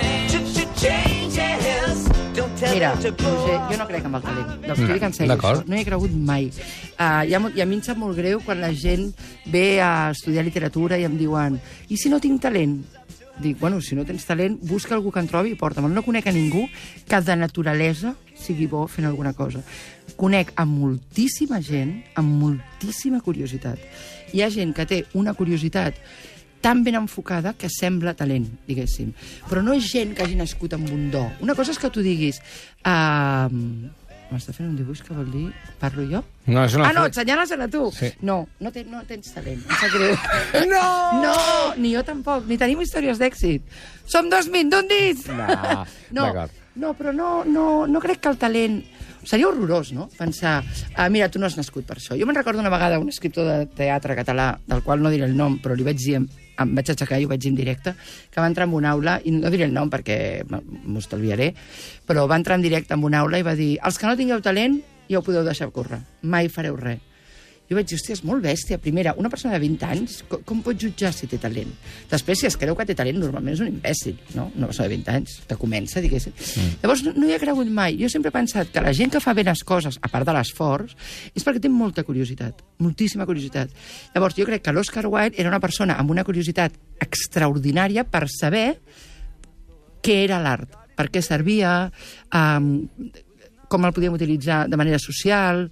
Mira, 2.73 2.91
Roger, 2.95 3.59
jo 3.69 3.77
no 3.79 3.85
crec 3.87 4.05
en 4.05 4.15
el 4.15 4.21
talent. 4.23 4.49
Doncs 4.65 4.79
t'ho 4.79 4.93
dic 4.93 5.03
en 5.07 5.13
sèrio. 5.15 5.31
D'acord. 5.31 5.67
No 5.67 5.75
hi 5.75 5.81
he 5.81 5.87
cregut 5.87 6.11
mai. 6.27 6.49
Uh, 6.99 7.23
i, 7.27 7.33
a, 7.35 7.41
I 7.55 7.63
a 7.63 7.67
mi 7.67 7.77
em 7.79 7.83
sap 7.85 7.99
molt 7.99 8.17
greu 8.19 8.41
quan 8.45 8.59
la 8.63 8.71
gent 8.75 9.09
ve 9.47 9.79
a 9.83 10.11
estudiar 10.13 10.43
literatura 10.47 10.99
i 10.99 11.05
em 11.07 11.15
diuen 11.19 11.59
i 11.87 11.97
si 11.99 12.11
no 12.11 12.19
tinc 12.23 12.41
talent? 12.43 12.81
Dic, 13.39 13.57
bueno, 13.59 13.79
si 13.79 13.95
no 13.95 14.03
tens 14.03 14.25
talent, 14.27 14.57
busca 14.67 14.95
algú 14.95 15.13
que 15.15 15.21
en 15.23 15.29
trobi 15.31 15.53
i 15.53 15.59
porta'm. 15.59 15.87
No 15.93 16.03
conec 16.03 16.27
a 16.27 16.33
ningú 16.35 16.65
que 17.07 17.21
de 17.23 17.35
naturalesa 17.39 18.15
sigui 18.35 18.67
bo 18.67 18.85
fent 18.91 19.07
alguna 19.07 19.31
cosa. 19.33 19.63
Conec 20.19 20.51
a 20.59 20.65
moltíssima 20.67 21.61
gent 21.63 22.01
amb 22.19 22.35
moltíssima 22.41 23.21
curiositat. 23.23 23.79
Hi 24.35 24.43
ha 24.43 24.51
gent 24.51 24.75
que 24.75 24.85
té 24.85 25.05
una 25.15 25.33
curiositat 25.33 25.95
tan 26.59 26.83
ben 26.83 26.99
enfocada 26.99 27.53
que 27.55 27.69
sembla 27.71 28.13
talent, 28.19 28.49
diguéssim. 28.67 29.13
Però 29.47 29.63
no 29.63 29.71
és 29.71 29.87
gent 29.87 30.11
que 30.15 30.25
hagi 30.25 30.35
nascut 30.35 30.75
amb 30.75 30.91
un 30.91 31.07
do. 31.13 31.23
Una 31.39 31.55
cosa 31.55 31.71
és 31.71 31.79
que 31.79 31.91
tu 31.93 32.03
diguis... 32.03 32.43
Uh, 32.83 33.95
M'està 34.29 34.53
fent 34.53 34.67
un 34.69 34.75
dibuix 34.77 34.99
que 35.01 35.15
vol 35.17 35.29
dir... 35.33 35.47
Parlo 35.81 36.03
jo? 36.05 36.19
No, 36.45 36.61
és 36.61 36.75
una 36.77 36.89
ah, 36.89 36.93
no, 36.93 37.05
fre- 37.07 37.15
assenyales 37.15 37.53
a 37.55 37.67
tu. 37.73 37.87
Sí. 37.95 38.11
No, 38.21 38.43
no, 38.61 38.71
te, 38.71 38.83
no 38.85 39.01
tens 39.09 39.31
talent. 39.33 39.63
Em 39.65 39.79
sap 39.81 39.95
greu. 39.95 40.13
No! 40.73 40.83
No, 41.23 41.33
ni 41.81 41.95
jo 41.95 42.03
tampoc. 42.05 42.45
Ni 42.49 42.59
tenim 42.61 42.83
històries 42.85 43.17
d'èxit. 43.21 43.65
Som 44.09 44.29
dos 44.29 44.49
mindundis! 44.53 45.25
No, 45.33 45.47
no, 46.13 46.27
d'acord. 46.27 46.53
No, 46.79 46.95
però 46.97 47.13
no, 47.13 47.43
no, 47.45 47.85
no 47.87 48.01
crec 48.01 48.23
que 48.23 48.33
el 48.33 48.41
talent... 48.41 48.81
Seria 49.27 49.49
horrorós, 49.49 49.91
no?, 49.91 50.07
pensar, 50.15 50.63
ah, 50.95 51.09
mira, 51.11 51.27
tu 51.29 51.41
no 51.41 51.45
has 51.45 51.57
nascut 51.59 51.83
per 51.85 51.97
això. 51.99 52.15
Jo 52.17 52.25
me'n 52.25 52.37
recordo 52.37 52.61
una 52.63 52.71
vegada 52.71 53.01
un 53.03 53.09
escriptor 53.11 53.45
de 53.45 53.65
teatre 53.75 54.15
català, 54.15 54.53
del 54.65 54.81
qual 54.81 55.03
no 55.03 55.11
diré 55.11 55.27
el 55.27 55.35
nom, 55.37 55.57
però 55.59 55.75
li 55.75 55.83
vaig 55.83 55.99
dir, 55.99 56.15
em 56.23 56.71
vaig 56.77 56.93
aixecar 56.93 57.19
i 57.19 57.27
ho 57.27 57.29
vaig 57.29 57.43
dir 57.43 57.51
en 57.51 57.57
directe, 57.59 57.93
que 58.31 58.39
va 58.39 58.47
entrar 58.47 58.65
en 58.69 58.77
una 58.79 58.93
aula, 58.95 59.17
i 59.27 59.35
no 59.35 59.51
diré 59.51 59.67
el 59.67 59.75
nom 59.75 59.91
perquè 59.91 60.47
m'ho 60.47 61.03
estalviaré, 61.03 61.51
però 62.07 62.25
va 62.31 62.39
entrar 62.39 62.57
en 62.57 62.63
directe 62.63 62.95
en 62.95 63.03
una 63.03 63.19
aula 63.19 63.43
i 63.43 63.45
va 63.45 63.57
dir, 63.59 63.73
els 63.83 63.99
que 63.99 64.07
no 64.07 64.15
tingueu 64.17 64.39
talent 64.41 64.79
ja 65.11 65.19
ho 65.19 65.25
podeu 65.25 65.43
deixar 65.43 65.67
córrer, 65.75 65.99
mai 66.23 66.47
fareu 66.47 66.79
res. 66.79 67.03
Jo 67.69 67.77
vaig 67.77 67.85
dir, 67.85 67.99
hòstia, 67.99 68.15
és 68.17 68.23
molt 68.25 68.41
bèstia. 68.41 68.79
Primera, 68.81 69.11
una 69.21 69.29
persona 69.29 69.53
de 69.53 69.61
20 69.61 69.83
anys, 69.85 70.13
com, 70.29 70.41
com 70.47 70.61
pot 70.65 70.77
jutjar 70.81 71.11
si 71.13 71.27
té 71.29 71.37
talent? 71.41 71.69
Després, 72.09 72.39
si 72.41 72.47
es 72.49 72.55
creu 72.57 72.73
que 72.73 72.85
té 72.89 72.95
talent, 72.97 73.19
normalment 73.21 73.53
és 73.53 73.61
un 73.61 73.69
imbècil, 73.69 74.15
no? 74.33 74.47
Una 74.57 74.71
persona 74.71 74.87
de 74.87 74.95
20 74.95 75.11
anys, 75.13 75.35
que 75.45 75.57
comença, 75.61 76.01
diguéssim. 76.01 76.33
Mm. 76.33 76.79
Llavors, 76.81 77.03
no, 77.05 77.13
no 77.13 77.27
hi 77.29 77.35
he 77.35 77.41
cregut 77.41 77.69
mai. 77.69 77.99
Jo 77.99 78.09
sempre 78.09 78.33
he 78.33 78.35
pensat 78.39 78.71
que 78.73 78.81
la 78.81 78.93
gent 78.97 79.13
que 79.13 79.21
fa 79.21 79.35
bé 79.37 79.45
les 79.45 79.61
coses, 79.69 79.99
a 80.01 80.09
part 80.09 80.25
de 80.25 80.33
l'esforç, 80.33 80.95
és 81.37 81.45
perquè 81.45 81.61
té 81.61 81.69
molta 81.69 82.01
curiositat, 82.07 82.63
moltíssima 82.81 83.29
curiositat. 83.29 83.77
Llavors, 84.15 84.39
jo 84.39 84.49
crec 84.49 84.65
que 84.65 84.73
l'Oscar 84.73 85.05
Wilde 85.05 85.37
era 85.37 85.53
una 85.53 85.61
persona 85.61 85.99
amb 86.01 86.09
una 86.15 86.25
curiositat 86.25 86.73
extraordinària 87.05 88.07
per 88.09 88.23
saber 88.33 88.65
què 90.01 90.23
era 90.23 90.41
l'art, 90.41 90.73
per 90.97 91.11
què 91.13 91.21
servia, 91.21 91.75
um, 92.33 92.73
com 93.69 93.85
el 93.85 93.93
podíem 93.93 94.17
utilitzar 94.17 94.65
de 94.65 94.81
manera 94.81 94.97
social... 94.97 95.67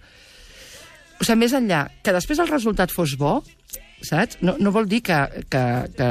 O 1.20 1.26
sigui, 1.26 1.40
més 1.44 1.54
enllà, 1.58 1.86
que 2.04 2.14
després 2.16 2.40
el 2.44 2.48
resultat 2.52 2.92
fos 2.94 3.16
bo, 3.18 3.40
saps? 4.06 4.38
No, 4.46 4.56
no 4.62 4.72
vol 4.76 4.86
dir 4.90 5.02
que, 5.06 5.18
que, 5.50 5.64
que, 5.98 6.10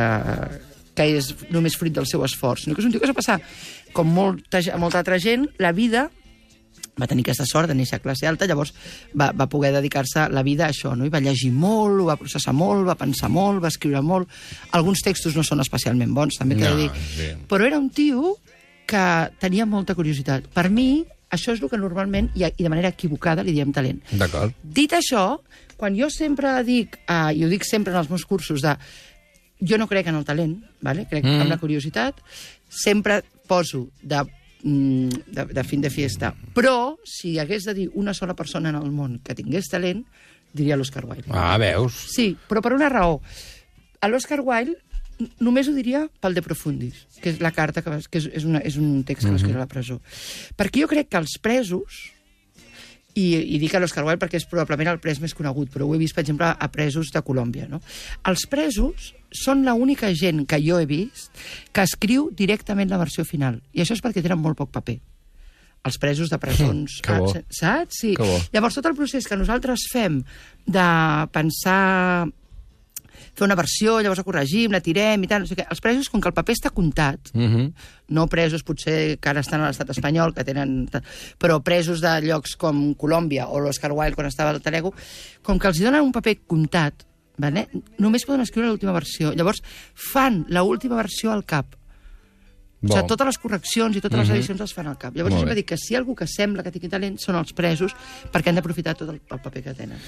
que 0.96 1.08
és 1.20 1.32
només 1.54 1.76
fruit 1.78 1.94
del 1.94 2.08
seu 2.10 2.24
esforç, 2.26 2.64
sinó 2.64 2.74
que 2.74 2.82
és 2.82 2.88
un 2.88 2.94
tio 2.94 3.00
que 3.02 3.06
es 3.06 3.12
va 3.14 3.20
passar, 3.20 3.40
com 3.94 4.08
molta, 4.12 4.60
molta 4.82 4.98
altra 5.04 5.18
gent, 5.22 5.46
la 5.62 5.70
vida 5.76 6.08
va 6.96 7.06
tenir 7.06 7.22
aquesta 7.26 7.44
sort 7.44 7.68
de 7.68 7.74
néixer 7.76 7.98
a 7.98 8.02
classe 8.02 8.24
alta, 8.26 8.46
llavors 8.48 8.72
va, 9.12 9.28
va 9.36 9.46
poder 9.52 9.70
dedicar-se 9.74 10.26
la 10.32 10.42
vida 10.42 10.64
a 10.64 10.70
això, 10.72 10.94
no? 10.96 11.04
I 11.04 11.12
va 11.12 11.20
llegir 11.20 11.50
molt, 11.52 12.00
ho 12.00 12.06
va 12.08 12.16
processar 12.16 12.54
molt, 12.56 12.86
va 12.88 12.94
pensar 12.96 13.28
molt, 13.28 13.60
va 13.62 13.68
escriure 13.68 14.00
molt. 14.02 14.30
Alguns 14.72 15.04
textos 15.04 15.36
no 15.36 15.44
són 15.44 15.60
especialment 15.60 16.14
bons, 16.16 16.38
també 16.40 16.56
t'he 16.56 16.64
No, 16.64 16.72
de 16.74 16.86
dir. 16.86 16.90
sí. 17.18 17.28
Però 17.50 17.66
era 17.68 17.78
un 17.78 17.90
tio 17.92 18.38
que 18.88 19.04
tenia 19.42 19.66
molta 19.68 19.94
curiositat. 19.94 20.48
Per 20.56 20.70
mi, 20.72 21.04
això 21.30 21.54
és 21.54 21.62
el 21.62 21.70
que 21.70 21.80
normalment, 21.80 22.30
i, 22.34 22.44
i 22.46 22.62
de 22.62 22.70
manera 22.72 22.92
equivocada, 22.94 23.44
li 23.44 23.54
diem 23.56 23.72
talent. 23.74 24.00
D'acord. 24.12 24.54
Dit 24.62 24.94
això, 24.96 25.40
quan 25.76 25.96
jo 25.98 26.08
sempre 26.12 26.54
dic, 26.66 26.98
uh, 27.08 27.32
i 27.34 27.44
ho 27.44 27.50
dic 27.50 27.66
sempre 27.66 27.92
en 27.94 28.00
els 28.00 28.10
meus 28.12 28.24
cursos, 28.28 28.62
de 28.62 28.76
jo 29.60 29.78
no 29.78 29.88
crec 29.88 30.08
en 30.10 30.18
el 30.18 30.24
talent, 30.24 30.56
vale? 30.84 31.06
crec 31.08 31.24
Mm. 31.24 31.42
en 31.42 31.48
la 31.48 31.58
curiositat, 31.58 32.20
sempre 32.68 33.22
poso 33.46 33.88
de, 34.02 34.22
mm, 34.62 35.08
de, 35.26 35.44
de 35.44 35.64
fin 35.64 35.80
de 35.80 35.90
fiesta. 35.90 36.34
Però, 36.54 36.96
si 37.04 37.38
hagués 37.38 37.64
de 37.64 37.74
dir 37.74 37.90
una 37.94 38.14
sola 38.14 38.34
persona 38.34 38.68
en 38.68 38.76
el 38.76 38.90
món 38.92 39.20
que 39.24 39.34
tingués 39.34 39.68
talent, 39.68 40.04
diria 40.52 40.76
l'Oscar 40.76 41.04
Wilde. 41.04 41.30
Ah, 41.30 41.56
veus? 41.58 41.92
Sí, 42.12 42.36
però 42.48 42.62
per 42.62 42.72
una 42.72 42.88
raó. 42.88 43.20
A 44.00 44.08
l'Oscar 44.08 44.40
Wilde 44.40 44.76
només 45.40 45.68
ho 45.68 45.74
diria 45.76 46.06
pel 46.20 46.36
De 46.36 46.42
Profundis, 46.44 47.06
que 47.22 47.32
és 47.32 47.40
la 47.44 47.52
carta 47.54 47.82
que, 47.82 47.92
va, 47.92 48.00
que 48.02 48.20
és, 48.20 48.28
és, 48.40 48.44
una, 48.48 48.60
és 48.64 48.76
un 48.80 49.00
text 49.06 49.24
que 49.24 49.32
va 49.32 49.40
escriure 49.40 49.60
a 49.60 49.64
la 49.64 49.70
presó. 49.70 50.00
Perquè 50.58 50.84
jo 50.84 50.90
crec 50.90 51.10
que 51.12 51.20
els 51.22 51.38
presos, 51.42 52.02
i, 53.16 53.26
i 53.56 53.58
dic 53.62 53.74
a 53.74 53.80
l'Oscar 53.80 54.04
Wilde 54.04 54.20
perquè 54.20 54.36
és 54.40 54.46
probablement 54.48 54.92
el 54.92 55.00
pres 55.00 55.22
més 55.22 55.34
conegut, 55.36 55.70
però 55.72 55.88
ho 55.88 55.96
he 55.96 56.00
vist, 56.00 56.14
per 56.16 56.24
exemple, 56.26 56.50
a 56.52 56.68
presos 56.72 57.10
de 57.14 57.22
Colòmbia. 57.24 57.68
No? 57.70 57.80
Els 58.28 58.44
presos 58.52 59.12
són 59.32 59.64
l'única 59.64 60.12
gent 60.14 60.44
que 60.48 60.60
jo 60.62 60.78
he 60.80 60.88
vist 60.88 61.32
que 61.72 61.84
escriu 61.84 62.28
directament 62.36 62.92
la 62.92 63.00
versió 63.00 63.24
final. 63.24 63.62
I 63.72 63.82
això 63.84 63.96
és 63.96 64.04
perquè 64.04 64.24
tenen 64.24 64.42
molt 64.42 64.60
poc 64.60 64.72
paper 64.74 65.00
els 65.86 66.00
presos 66.02 66.32
de 66.32 66.38
presons. 66.42 66.98
Que 67.06 67.18
bo. 67.22 67.30
ah, 67.30 67.42
saps? 67.54 68.00
Sí. 68.02 68.14
Que 68.18 68.26
bo. 68.26 68.40
Llavors, 68.54 68.78
tot 68.78 68.88
el 68.90 68.96
procés 68.98 69.28
que 69.28 69.38
nosaltres 69.38 69.86
fem 69.92 70.20
de 70.66 70.88
pensar 71.34 72.26
fer 73.36 73.44
una 73.44 73.56
versió, 73.58 73.98
llavors 74.00 74.22
la 74.22 74.26
corregim, 74.26 74.72
la 74.72 74.80
tirem 74.80 75.22
i 75.22 75.28
tal, 75.30 75.46
sé 75.48 75.56
què. 75.58 75.66
Els 75.70 75.82
presos, 75.84 76.08
com 76.12 76.22
que 76.22 76.30
el 76.30 76.36
paper 76.36 76.54
està 76.56 76.72
comptat, 76.72 77.32
Mm 77.34 77.48
-hmm. 77.52 77.72
no 78.08 78.26
presos 78.28 78.62
potser 78.62 79.18
que 79.18 79.28
ara 79.28 79.40
estan 79.40 79.60
a 79.60 79.66
l'estat 79.66 79.90
espanyol, 79.90 80.32
que 80.34 80.44
tenen... 80.44 80.88
però 81.38 81.62
presos 81.62 82.00
de 82.00 82.20
llocs 82.22 82.56
com 82.56 82.94
Colòmbia 82.94 83.48
o 83.48 83.60
l'Oscar 83.60 83.92
Wilde 83.92 84.14
quan 84.14 84.26
estava 84.26 84.50
al 84.50 84.62
Talego, 84.62 84.94
com 85.42 85.58
que 85.58 85.68
els 85.68 85.80
donen 85.80 86.02
un 86.02 86.12
paper 86.12 86.38
comptat, 86.46 86.94
vale? 87.36 87.68
només 87.98 88.24
poden 88.24 88.40
escriure 88.40 88.68
l'última 88.68 88.92
versió. 88.92 89.32
Llavors 89.32 89.62
fan 89.94 90.46
la 90.48 90.62
última 90.62 90.96
versió 90.96 91.32
al 91.32 91.44
cap. 91.44 91.66
O 92.82 92.88
Bo. 92.88 92.94
sigui, 92.94 93.06
totes 93.08 93.26
les 93.26 93.38
correccions 93.40 93.96
i 93.96 94.00
totes 94.04 94.18
les 94.20 94.30
edicions 94.30 94.60
les 94.60 94.72
fan 94.76 94.86
al 94.86 94.98
cap. 95.00 95.14
Llavors, 95.16 95.34
sempre 95.34 95.54
dic 95.56 95.66
que 95.70 95.78
si 95.80 95.94
algú 95.96 96.14
que 96.14 96.26
sembla 96.28 96.62
que 96.62 96.70
tingui 96.70 96.90
talent 96.92 97.16
són 97.18 97.34
els 97.36 97.54
presos 97.56 97.94
perquè 98.30 98.50
han 98.52 98.58
d'aprofitar 98.60 98.94
tot 98.94 99.08
el, 99.08 99.20
el 99.32 99.40
paper 99.40 99.62
que 99.64 99.72
tenen. 99.74 99.98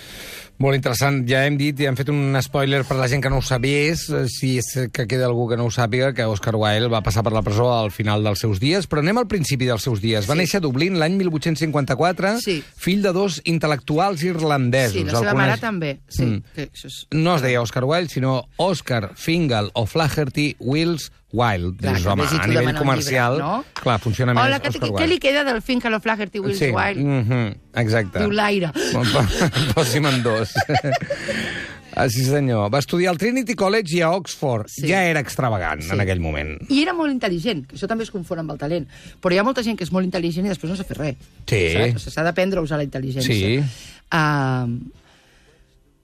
Molt 0.59 0.77
interessant. 0.77 1.23
Ja 1.27 1.47
hem 1.47 1.57
dit 1.57 1.81
i 1.81 1.87
hem 1.89 1.97
fet 1.97 2.11
un 2.13 2.37
spoiler 2.43 2.85
per 2.85 2.97
la 2.99 3.09
gent 3.09 3.23
que 3.25 3.31
no 3.31 3.39
ho 3.39 3.43
sabies, 3.43 4.09
eh, 4.11 4.27
si 4.29 4.59
és 4.59 4.69
que 4.93 5.07
queda 5.09 5.25
algú 5.27 5.49
que 5.49 5.57
no 5.57 5.65
ho 5.67 5.71
sàpiga, 5.71 6.13
que 6.13 6.25
Oscar 6.29 6.55
Wilde 6.57 6.89
va 6.93 7.01
passar 7.01 7.23
per 7.25 7.33
la 7.33 7.43
presó 7.43 7.73
al 7.73 7.91
final 7.91 8.23
dels 8.23 8.41
seus 8.45 8.61
dies, 8.61 8.87
però 8.89 9.01
anem 9.01 9.17
al 9.23 9.27
principi 9.29 9.65
dels 9.65 9.83
seus 9.83 10.03
dies. 10.03 10.29
Va 10.29 10.35
Sí. 10.35 10.39
néixer 10.43 10.59
a 10.59 10.67
Dublín 10.67 10.99
l'any 10.99 11.17
1854, 11.17 12.41
Sí. 12.41 12.63
fill 12.77 13.03
de 13.03 13.13
dos 13.13 13.41
intel·lectuals 13.45 14.23
irlandesos. 14.23 14.93
Sí, 14.93 15.05
la 15.05 15.13
El 15.13 15.19
seva 15.19 15.33
coneix- 15.33 15.37
mare 15.49 15.61
també. 15.61 16.01
Sí, 16.09 16.23
Mm. 16.25 16.43
que 16.55 16.71
això 16.71 16.87
és... 16.87 17.07
No 17.13 17.37
es 17.37 17.43
deia 17.43 17.63
Oscar 17.63 17.85
Wilde, 17.85 18.09
sinó 18.11 18.45
Oscar 18.57 19.13
Fingal 19.17 19.71
o 19.75 19.87
Flaherty 19.87 20.57
Wills 20.59 21.13
Wilde. 21.33 21.77
Clar, 21.77 21.95
Dius, 21.95 22.05
que 22.07 22.09
home, 22.09 22.25
a 22.25 22.47
nivell 22.47 22.75
comercial, 22.79 23.35
llibre, 23.37 23.49
no? 23.49 23.65
clar, 23.83 23.99
funciona 24.01 24.33
més 24.33 24.47
Hola, 24.47 24.61
que, 24.61 24.71
Oscar 24.73 24.89
Wilde. 24.89 25.03
què 25.03 25.09
li 25.11 25.19
queda 25.21 25.45
del 25.45 25.61
Finca 25.61 25.91
lo 25.93 26.01
Flaherty 26.01 26.41
Wills 26.41 26.59
sí. 26.59 26.71
Wild? 26.73 27.03
Mm 27.05 27.25
-hmm. 27.29 27.57
Exacte. 27.83 28.19
Diu 28.19 28.31
l'aire. 28.31 28.73
Posi'm 29.75 30.07
en 30.07 30.23
dos. 30.23 30.55
Ah, 31.99 32.09
sí, 32.09 32.23
senyor. 32.23 32.71
Va 32.73 32.79
estudiar 32.79 33.11
al 33.11 33.19
Trinity 33.19 33.55
College 33.55 33.97
i 33.97 34.03
a 34.03 34.11
Oxford. 34.15 34.69
Sí. 34.69 34.87
Ja 34.87 35.03
era 35.03 35.19
extravagant 35.19 35.83
Sí. 35.83 35.91
en 35.91 36.01
aquell 36.01 36.21
moment. 36.21 36.61
I 36.71 36.83
era 36.83 36.93
molt 36.95 37.11
intel·ligent, 37.11 37.67
que 37.67 37.75
això 37.75 37.89
també 37.89 38.05
es 38.05 38.13
confon 38.13 38.39
amb 38.39 38.53
el 38.53 38.59
talent. 38.59 38.87
Però 39.21 39.35
hi 39.35 39.39
ha 39.39 39.43
molta 39.43 39.65
gent 39.65 39.77
que 39.77 39.83
és 39.83 39.91
molt 39.91 40.07
intel·ligent 40.07 40.47
i 40.47 40.49
després 40.49 40.71
no 40.71 40.77
sap 40.77 40.87
fer 40.87 40.97
res. 40.97 41.17
Sí. 41.47 42.11
S'ha 42.11 42.23
d'aprendre 42.23 42.61
a 42.61 42.63
usar 42.63 42.79
la 42.79 42.85
intel·ligència. 42.85 43.23
Sí. 43.25 43.59
Uh, 44.13 44.79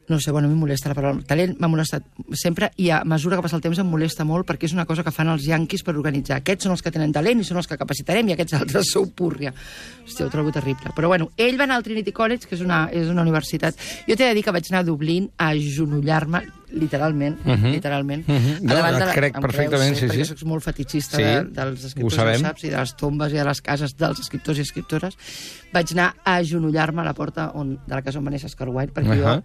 no 0.08 0.20
sé, 0.20 0.30
bueno, 0.30 0.48
a 0.48 0.50
mi 0.50 0.56
molesta 0.56 0.90
la 0.90 0.94
paraula. 0.94 1.22
Talent 1.26 1.56
m'ha 1.60 1.70
molestat 1.70 2.04
sempre 2.36 2.70
i 2.76 2.90
a 2.92 3.02
mesura 3.08 3.38
que 3.38 3.44
passa 3.46 3.56
el 3.56 3.62
temps 3.64 3.78
em 3.80 3.88
molesta 3.88 4.26
molt 4.28 4.46
perquè 4.48 4.68
és 4.68 4.74
una 4.76 4.86
cosa 4.88 5.04
que 5.04 5.12
fan 5.14 5.30
els 5.32 5.46
yanquis 5.48 5.84
per 5.84 5.94
organitzar. 5.96 6.40
Aquests 6.42 6.66
són 6.66 6.74
els 6.76 6.84
que 6.84 6.92
tenen 6.94 7.12
talent 7.14 7.40
i 7.40 7.46
són 7.46 7.60
els 7.60 7.70
que 7.70 7.78
capacitarem 7.80 8.28
i 8.28 8.36
aquests 8.36 8.58
altres 8.60 8.92
sou 8.92 9.08
púrria. 9.16 9.54
Hòstia, 10.04 10.26
ho 10.26 10.32
trobo 10.32 10.52
terrible. 10.52 10.92
Però 10.96 11.08
bueno, 11.08 11.30
ell 11.36 11.58
va 11.60 11.68
anar 11.68 11.78
al 11.80 11.86
Trinity 11.86 12.12
College, 12.12 12.48
que 12.48 12.58
és 12.58 12.64
una, 12.64 12.84
és 12.92 13.08
una 13.08 13.24
universitat. 13.24 13.78
Jo 14.08 14.16
t'he 14.16 14.28
de 14.28 14.34
dir 14.36 14.44
que 14.44 14.54
vaig 14.54 14.68
anar 14.70 14.84
a 14.84 14.88
Dublín 14.90 15.30
a 15.38 15.52
agenollar-me, 15.54 16.44
literalment, 16.70 17.38
uh 17.44 17.52
-huh. 17.52 17.70
literalment, 17.72 18.26
Mhm. 18.28 18.56
a 18.56 18.74
No, 18.74 18.86
et 18.86 18.98
la- 18.98 19.12
crec 19.12 19.34
em 19.36 19.40
perfectament, 19.42 19.96
creus, 19.96 19.98
sí, 19.98 20.06
perquè 20.18 20.24
sí. 20.24 20.36
soc 20.36 20.42
molt 20.44 20.62
fetichista 20.62 21.16
Sí, 21.16 21.22
de, 21.22 21.44
dels 21.44 21.84
ho 21.84 21.86
escriptors, 21.86 22.14
sabem. 22.14 22.34
ho 22.36 22.38
saps, 22.46 22.64
i 22.64 22.70
de 22.70 22.76
les 22.76 22.96
tombes 22.96 23.32
i 23.32 23.36
de 23.36 23.44
les 23.44 23.60
cases 23.62 23.96
dels 23.96 24.20
escriptors 24.20 24.58
i 24.58 24.60
escriptores. 24.62 25.14
Vaig 25.72 25.92
anar 25.92 26.14
a 26.24 26.36
agenollar-me 26.36 27.02
a 27.02 27.04
la 27.04 27.14
porta 27.14 27.50
on, 27.54 27.78
de 27.86 27.94
la 27.94 28.02
casa 28.02 28.18
on 28.18 28.24
va 28.26 28.30
néixer 28.30 28.46
Oscar 28.46 28.68
Wilde, 28.68 28.92
perquè 28.92 29.12
Ahà. 29.22 29.36
jo 29.36 29.42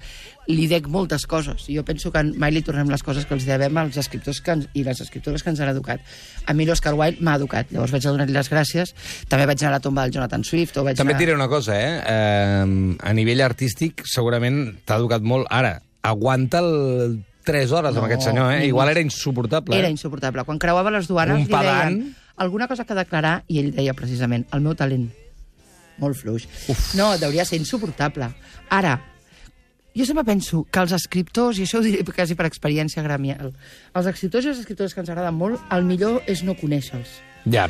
li 0.47 0.67
dec 0.67 0.87
moltes 0.87 1.25
coses. 1.27 1.65
Jo 1.67 1.83
penso 1.85 2.11
que 2.11 2.23
mai 2.23 2.51
li 2.51 2.61
tornem 2.61 2.89
les 2.89 3.03
coses 3.03 3.25
que 3.25 3.33
els 3.33 3.45
devem 3.45 3.77
als 3.77 3.97
escriptors 3.97 4.41
que 4.41 4.51
ens, 4.51 4.67
i 4.73 4.83
les 4.83 4.99
escriptores 5.01 5.43
que 5.43 5.49
ens 5.49 5.59
han 5.59 5.69
educat. 5.69 5.99
A 6.45 6.53
mi 6.53 6.65
l'Oscar 6.65 6.93
Wilde 6.93 7.21
m'ha 7.21 7.35
educat. 7.35 7.67
Llavors 7.71 7.91
vaig 7.91 8.05
a 8.05 8.09
donar-li 8.11 8.33
les 8.33 8.49
gràcies. 8.49 8.93
També 9.27 9.45
vaig 9.45 9.61
anar 9.61 9.69
a 9.69 9.75
la 9.77 9.79
tomba 9.79 10.01
del 10.03 10.11
Jonathan 10.11 10.43
Swift. 10.43 10.77
O 10.77 10.83
vaig 10.83 10.97
També 10.97 11.11
et 11.11 11.15
anar... 11.15 11.19
diré 11.19 11.33
una 11.35 11.47
cosa, 11.47 11.79
eh? 11.79 12.01
eh 12.05 12.95
a 12.99 13.13
nivell 13.13 13.41
artístic, 13.41 14.03
segurament 14.05 14.79
t'ha 14.85 14.97
educat 14.97 15.21
molt. 15.21 15.47
Ara, 15.49 15.81
aguanta 16.01 16.59
el 16.59 17.23
3 17.45 17.71
hores 17.71 17.93
No, 17.95 18.01
amb 18.01 18.09
aquest 18.09 18.27
senyor, 18.29 18.53
eh? 18.53 18.65
Igual 18.67 18.89
era 18.89 19.01
insuportable. 19.01 19.77
Era 19.77 19.87
eh? 19.87 19.91
insuportable. 19.91 20.43
Quan 20.45 20.59
creuava 20.59 20.91
les 20.91 21.07
duanes 21.07 21.39
Un 21.39 21.45
li 21.45 21.49
deien 21.49 21.63
pedant. 21.63 22.15
alguna 22.37 22.67
cosa 22.67 22.85
que 22.85 22.97
declarar 22.97 23.43
i 23.47 23.59
ell 23.59 23.71
deia 23.75 23.95
precisament 23.97 24.45
el 24.53 24.61
meu 24.61 24.75
talent. 24.75 25.09
Molt 25.99 26.15
fluix. 26.15 26.45
Uf. 26.71 26.93
No, 26.95 27.11
hauria 27.11 27.45
ser 27.45 27.59
insuportable. 27.59 28.29
Ara, 28.69 28.99
jo 29.95 30.05
sempre 30.05 30.23
penso 30.23 30.63
que 30.71 30.79
els 30.79 30.93
escriptors, 30.95 31.59
i 31.59 31.65
això 31.65 31.81
ho 31.81 31.83
diré 31.83 32.03
quasi 32.07 32.37
per 32.39 32.45
experiència 32.47 33.03
gremial, 33.03 33.51
els 33.93 34.11
escriptors 34.13 34.45
i 34.45 34.53
les 34.53 34.61
escriptores 34.61 34.93
que 34.93 35.01
ens 35.03 35.09
agraden 35.09 35.35
molt, 35.35 35.59
el 35.75 35.83
millor 35.83 36.21
és 36.29 36.43
no 36.47 36.55
conèixer-los. 36.55 37.17
Ja. 37.51 37.67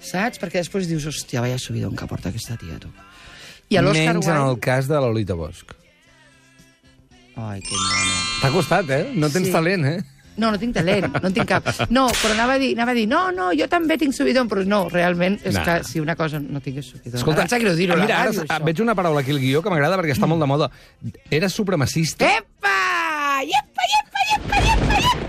Saps? 0.00 0.38
Perquè 0.40 0.62
després 0.62 0.88
dius, 0.88 1.04
hòstia, 1.10 1.42
vaya 1.42 1.58
subidon 1.58 1.96
que 1.98 2.06
porta 2.08 2.30
aquesta 2.30 2.56
tia, 2.60 2.78
tu. 2.80 2.88
I 3.68 3.80
a 3.80 3.82
Menys 3.82 3.98
en 4.28 4.36
el 4.36 4.42
Wilde... 4.54 4.60
cas 4.62 4.86
de 4.88 5.00
Lolita 5.02 5.34
Bosch. 5.34 5.74
Ai, 7.36 7.60
que 7.60 7.76
mono. 7.76 8.18
T'ha 8.40 8.50
costat, 8.50 8.90
eh? 8.90 9.10
No 9.14 9.28
tens 9.30 9.46
Sí. 9.48 9.52
talent, 9.52 9.84
eh? 9.84 9.98
No, 10.36 10.50
no 10.52 10.58
tinc 10.60 10.74
talent, 10.76 11.06
no 11.22 11.28
en 11.28 11.32
tinc 11.32 11.46
cap. 11.48 11.64
No, 11.88 12.08
però 12.12 12.32
anava 12.34 12.54
a 12.54 12.58
dir, 12.60 12.74
anava 12.76 12.90
a 12.92 12.94
dir 12.94 13.06
no, 13.08 13.30
no, 13.32 13.50
jo 13.56 13.68
també 13.72 13.96
tinc 13.96 14.12
subidon, 14.12 14.48
però 14.48 14.64
no, 14.68 14.82
realment 14.92 15.38
és 15.42 15.54
Nah. 15.54 15.64
que 15.64 15.76
si 15.84 16.00
una 16.00 16.14
cosa 16.14 16.38
no 16.40 16.60
tingués 16.60 16.84
subidon... 16.92 17.16
Escolta, 17.16 17.42
em 17.42 17.48
sap 17.48 17.60
greu 17.60 17.74
dir-ho 17.74 17.96
la 17.96 18.04
mira, 18.04 18.18
ara 18.20 18.30
això. 18.32 18.58
veig 18.64 18.80
una 18.84 18.94
paraula 18.94 19.20
aquí 19.24 19.30
al 19.32 19.40
guió 19.40 19.62
que 19.62 19.70
m'agrada 19.72 19.96
perquè 19.96 20.12
està 20.12 20.26
molt 20.28 20.40
de 20.44 20.46
moda. 20.46 20.70
Era 21.30 21.48
supremacista. 21.48 22.26
Epa! 22.26 23.40
Iepa, 23.44 23.82
iepa, 23.94 24.20
iepa, 24.32 24.60
iepa, 24.60 25.00
iepa! 25.00 25.25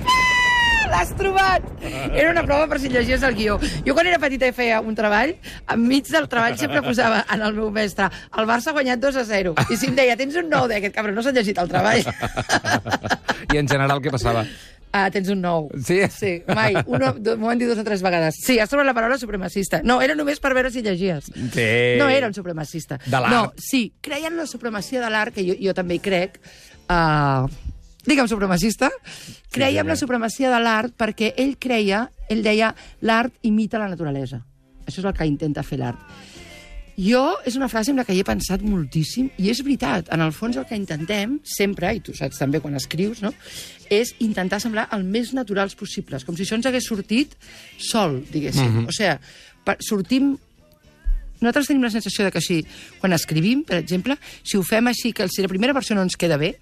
L'has 0.88 1.12
trobat! 1.20 1.65
Era 1.84 2.29
una 2.32 2.44
prova 2.46 2.67
per 2.72 2.79
si 2.79 2.89
llegies 2.91 3.24
el 3.27 3.36
guió. 3.36 3.58
Jo 3.86 3.96
quan 3.98 4.08
era 4.08 4.20
petita 4.22 4.48
i 4.48 4.56
feia 4.56 4.79
un 4.82 4.96
treball, 4.96 5.34
enmig 5.74 6.08
del 6.13 6.29
treball 6.32 6.56
sempre 6.60 6.84
posava 6.86 7.25
en 7.34 7.44
el 7.44 7.58
meu 7.58 7.70
mestre 7.74 8.08
el 8.38 8.48
Barça 8.48 8.72
ha 8.72 8.77
guanyat 8.77 9.01
2 9.03 9.20
a 9.20 9.25
0. 9.27 9.53
I 9.67 9.77
si 9.77 9.89
em 9.89 9.98
deia, 9.98 10.15
tens 10.20 10.38
un 10.39 10.50
9, 10.51 10.72
d'aquest 10.74 10.96
cabron 10.96 11.17
no 11.17 11.24
s'ha 11.25 11.36
llegit 11.36 11.60
el 11.62 11.70
treball. 11.72 12.03
I 13.53 13.62
en 13.62 13.70
general 13.70 14.01
què 14.03 14.13
passava? 14.13 14.46
Ah, 14.96 15.10
tens 15.12 15.29
un 15.29 15.41
9. 15.44 15.82
Sí? 15.84 16.00
Sí, 16.13 16.32
mai. 16.48 16.77
Uno, 16.88 17.12
m'ho 17.38 17.51
han 17.51 17.60
dit 17.60 17.67
dues 17.70 17.79
o 17.82 17.86
tres 17.86 18.01
vegades. 18.06 18.39
Sí, 18.41 18.58
has 18.60 18.72
trobat 18.72 18.88
la 18.88 18.96
paraula 18.98 19.20
supremacista. 19.22 19.82
No, 19.84 20.00
era 20.01 20.15
només 20.17 20.39
per 20.41 20.53
veure 20.58 20.72
si 20.74 20.82
llegies. 20.86 21.27
Sí. 21.53 21.70
No 22.00 22.08
era 22.10 22.32
un 22.32 22.34
supremacista. 22.38 22.98
De 23.06 23.20
l'art. 23.20 23.34
No, 23.34 23.44
sí, 23.62 23.91
creien 24.01 24.34
en 24.34 24.46
la 24.46 24.48
supremacia 24.50 25.03
de 25.03 25.12
l'art, 25.13 25.36
que 25.36 25.46
jo, 25.46 25.58
jo 25.62 25.75
també 25.77 26.00
hi 26.00 26.03
crec. 26.08 26.39
Uh, 26.88 27.51
digue'm 28.08 28.30
supremacista. 28.32 28.90
Creia 29.52 29.84
en 29.84 29.92
la 29.92 30.00
supremacia 30.00 30.52
de 30.54 30.62
l'art 30.64 30.96
perquè 30.98 31.34
ell 31.38 31.58
creia, 31.60 32.08
ell 32.32 32.42
deia, 32.44 32.74
l'art 33.02 33.36
imita 33.48 33.82
la 33.82 33.92
naturalesa. 33.92 34.42
Això 34.88 35.04
és 35.04 35.06
el 35.06 35.16
que 35.16 35.28
intenta 35.28 35.66
fer 35.68 35.82
l'art. 35.84 36.00
Jo, 36.98 37.36
és 37.46 37.54
una 37.54 37.68
frase 37.70 37.92
amb 37.94 38.00
la 38.02 38.08
que 38.08 38.16
hi 38.16 38.24
he 38.24 38.26
pensat 38.26 38.64
moltíssim, 38.66 39.28
i 39.38 39.52
és 39.52 39.60
veritat, 39.62 40.08
en 40.16 40.24
el 40.26 40.32
fons 40.34 40.58
el 40.58 40.66
que 40.66 40.80
intentem, 40.80 41.36
sempre, 41.46 41.92
i 41.94 42.02
tu 42.02 42.16
saps 42.18 42.40
també 42.42 42.58
quan 42.64 42.74
escrius, 42.80 43.22
no?, 43.22 43.30
és 43.94 44.16
intentar 44.26 44.58
semblar 44.64 44.88
el 44.98 45.06
més 45.06 45.30
naturals 45.38 45.78
possibles, 45.78 46.26
com 46.26 46.36
si 46.36 46.48
això 46.48 46.58
ens 46.58 46.66
hagués 46.66 46.90
sortit 46.90 47.38
sol, 47.78 48.18
diguéssim. 48.34 48.88
O 48.90 48.96
sigui, 48.96 49.14
per, 49.64 49.78
sortim 49.86 50.34
nosaltres 51.38 51.70
tenim 51.70 51.86
la 51.86 51.94
sensació 51.94 52.26
de 52.26 52.34
que 52.34 52.42
si, 52.42 52.64
quan 52.98 53.14
escrivim, 53.14 53.62
per 53.68 53.78
exemple, 53.78 54.18
si 54.42 54.58
ho 54.58 54.64
fem 54.66 54.90
així, 54.90 55.14
que 55.14 55.30
si 55.30 55.46
la 55.46 55.52
primera 55.52 55.78
versió 55.78 55.94
no 55.94 56.02
ens 56.02 56.18
queda 56.18 56.42
bé, 56.42 56.56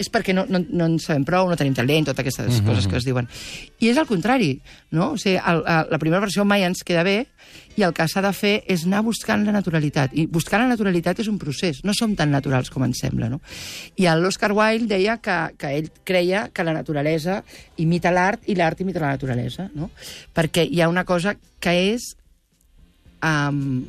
és 0.00 0.08
perquè 0.12 0.32
no, 0.36 0.46
no, 0.48 0.62
no 0.64 0.86
en 0.88 0.96
sabem 1.02 1.26
prou, 1.28 1.48
no 1.50 1.58
tenim 1.60 1.74
talent, 1.76 2.08
totes 2.08 2.24
aquestes 2.24 2.46
mm 2.46 2.56
-hmm. 2.58 2.68
coses 2.68 2.86
que 2.88 2.96
es 2.96 3.04
diuen. 3.04 3.28
I 3.80 3.90
és 3.90 3.96
el 3.96 4.06
contrari, 4.06 4.60
no? 4.90 5.12
O 5.12 5.16
sigui, 5.18 5.36
el, 5.36 5.62
el, 5.66 5.86
la 5.90 5.98
primera 5.98 6.20
versió 6.20 6.44
mai 6.44 6.64
ens 6.64 6.82
queda 6.84 7.02
bé 7.02 7.26
i 7.76 7.82
el 7.82 7.92
que 7.92 8.06
s'ha 8.08 8.22
de 8.22 8.32
fer 8.32 8.64
és 8.66 8.84
anar 8.84 9.02
buscant 9.02 9.44
la 9.44 9.52
naturalitat. 9.52 10.10
I 10.14 10.26
buscar 10.26 10.60
la 10.60 10.68
naturalitat 10.68 11.20
és 11.20 11.28
un 11.28 11.38
procés, 11.38 11.84
no 11.84 11.92
som 11.94 12.16
tan 12.16 12.30
naturals 12.30 12.70
com 12.70 12.84
ens 12.84 12.98
sembla, 12.98 13.28
no? 13.28 13.40
I 13.96 14.08
l'Oscar 14.16 14.52
Wilde 14.52 14.86
deia 14.86 15.18
que, 15.18 15.54
que 15.58 15.68
ell 15.76 15.90
creia 16.04 16.48
que 16.52 16.64
la 16.64 16.72
naturalesa 16.72 17.42
imita 17.76 18.10
l'art 18.10 18.40
i 18.46 18.54
l'art 18.54 18.80
imita 18.80 19.00
la 19.00 19.14
naturalesa, 19.14 19.70
no? 19.74 19.90
Perquè 20.34 20.66
hi 20.68 20.80
ha 20.80 20.88
una 20.88 21.04
cosa 21.04 21.36
que 21.60 21.94
és 21.94 22.16
um, 23.22 23.84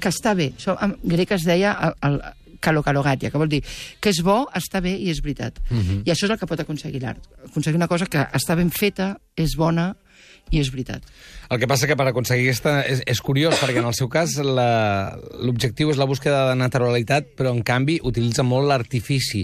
que 0.00 0.08
està 0.08 0.34
bé. 0.34 0.52
Això 0.56 0.76
en 0.82 0.96
grec 1.04 1.32
es 1.36 1.44
deia 1.46 1.74
el, 1.84 1.94
el 2.08 2.20
calocalogatia, 2.60 3.30
que 3.30 3.40
vol 3.40 3.50
dir 3.50 3.62
que 4.00 4.12
és 4.12 4.20
bo, 4.24 4.44
està 4.54 4.82
bé 4.84 4.92
i 4.96 5.10
és 5.10 5.20
veritat. 5.24 5.58
Uh 5.70 5.78
-huh. 5.78 6.02
I 6.04 6.10
això 6.10 6.24
és 6.24 6.30
el 6.30 6.38
que 6.38 6.46
pot 6.46 6.60
aconseguir 6.60 7.00
l'art. 7.02 7.26
Aconseguir 7.46 7.76
una 7.76 7.88
cosa 7.88 8.06
que 8.06 8.18
està 8.18 8.56
ben 8.56 8.70
feta, 8.70 9.18
és 9.36 9.56
bona 9.56 9.96
i 10.50 10.60
és 10.60 10.70
veritat. 10.72 11.04
El 11.50 11.58
que 11.58 11.66
passa 11.66 11.88
que 11.90 11.96
per 11.98 12.06
aconseguir 12.06 12.48
aquesta... 12.48 12.76
És, 12.86 13.00
és 13.10 13.20
curiós, 13.26 13.56
perquè 13.58 13.80
en 13.82 13.88
el 13.88 13.94
seu 13.98 14.06
cas 14.10 14.36
l'objectiu 14.38 15.90
és 15.90 15.98
la 15.98 16.06
búsqueda 16.06 16.44
de 16.50 16.56
naturalitat, 16.58 17.32
però 17.38 17.50
en 17.54 17.62
canvi 17.66 17.98
utilitza 18.06 18.44
molt 18.46 18.68
l'artifici 18.70 19.42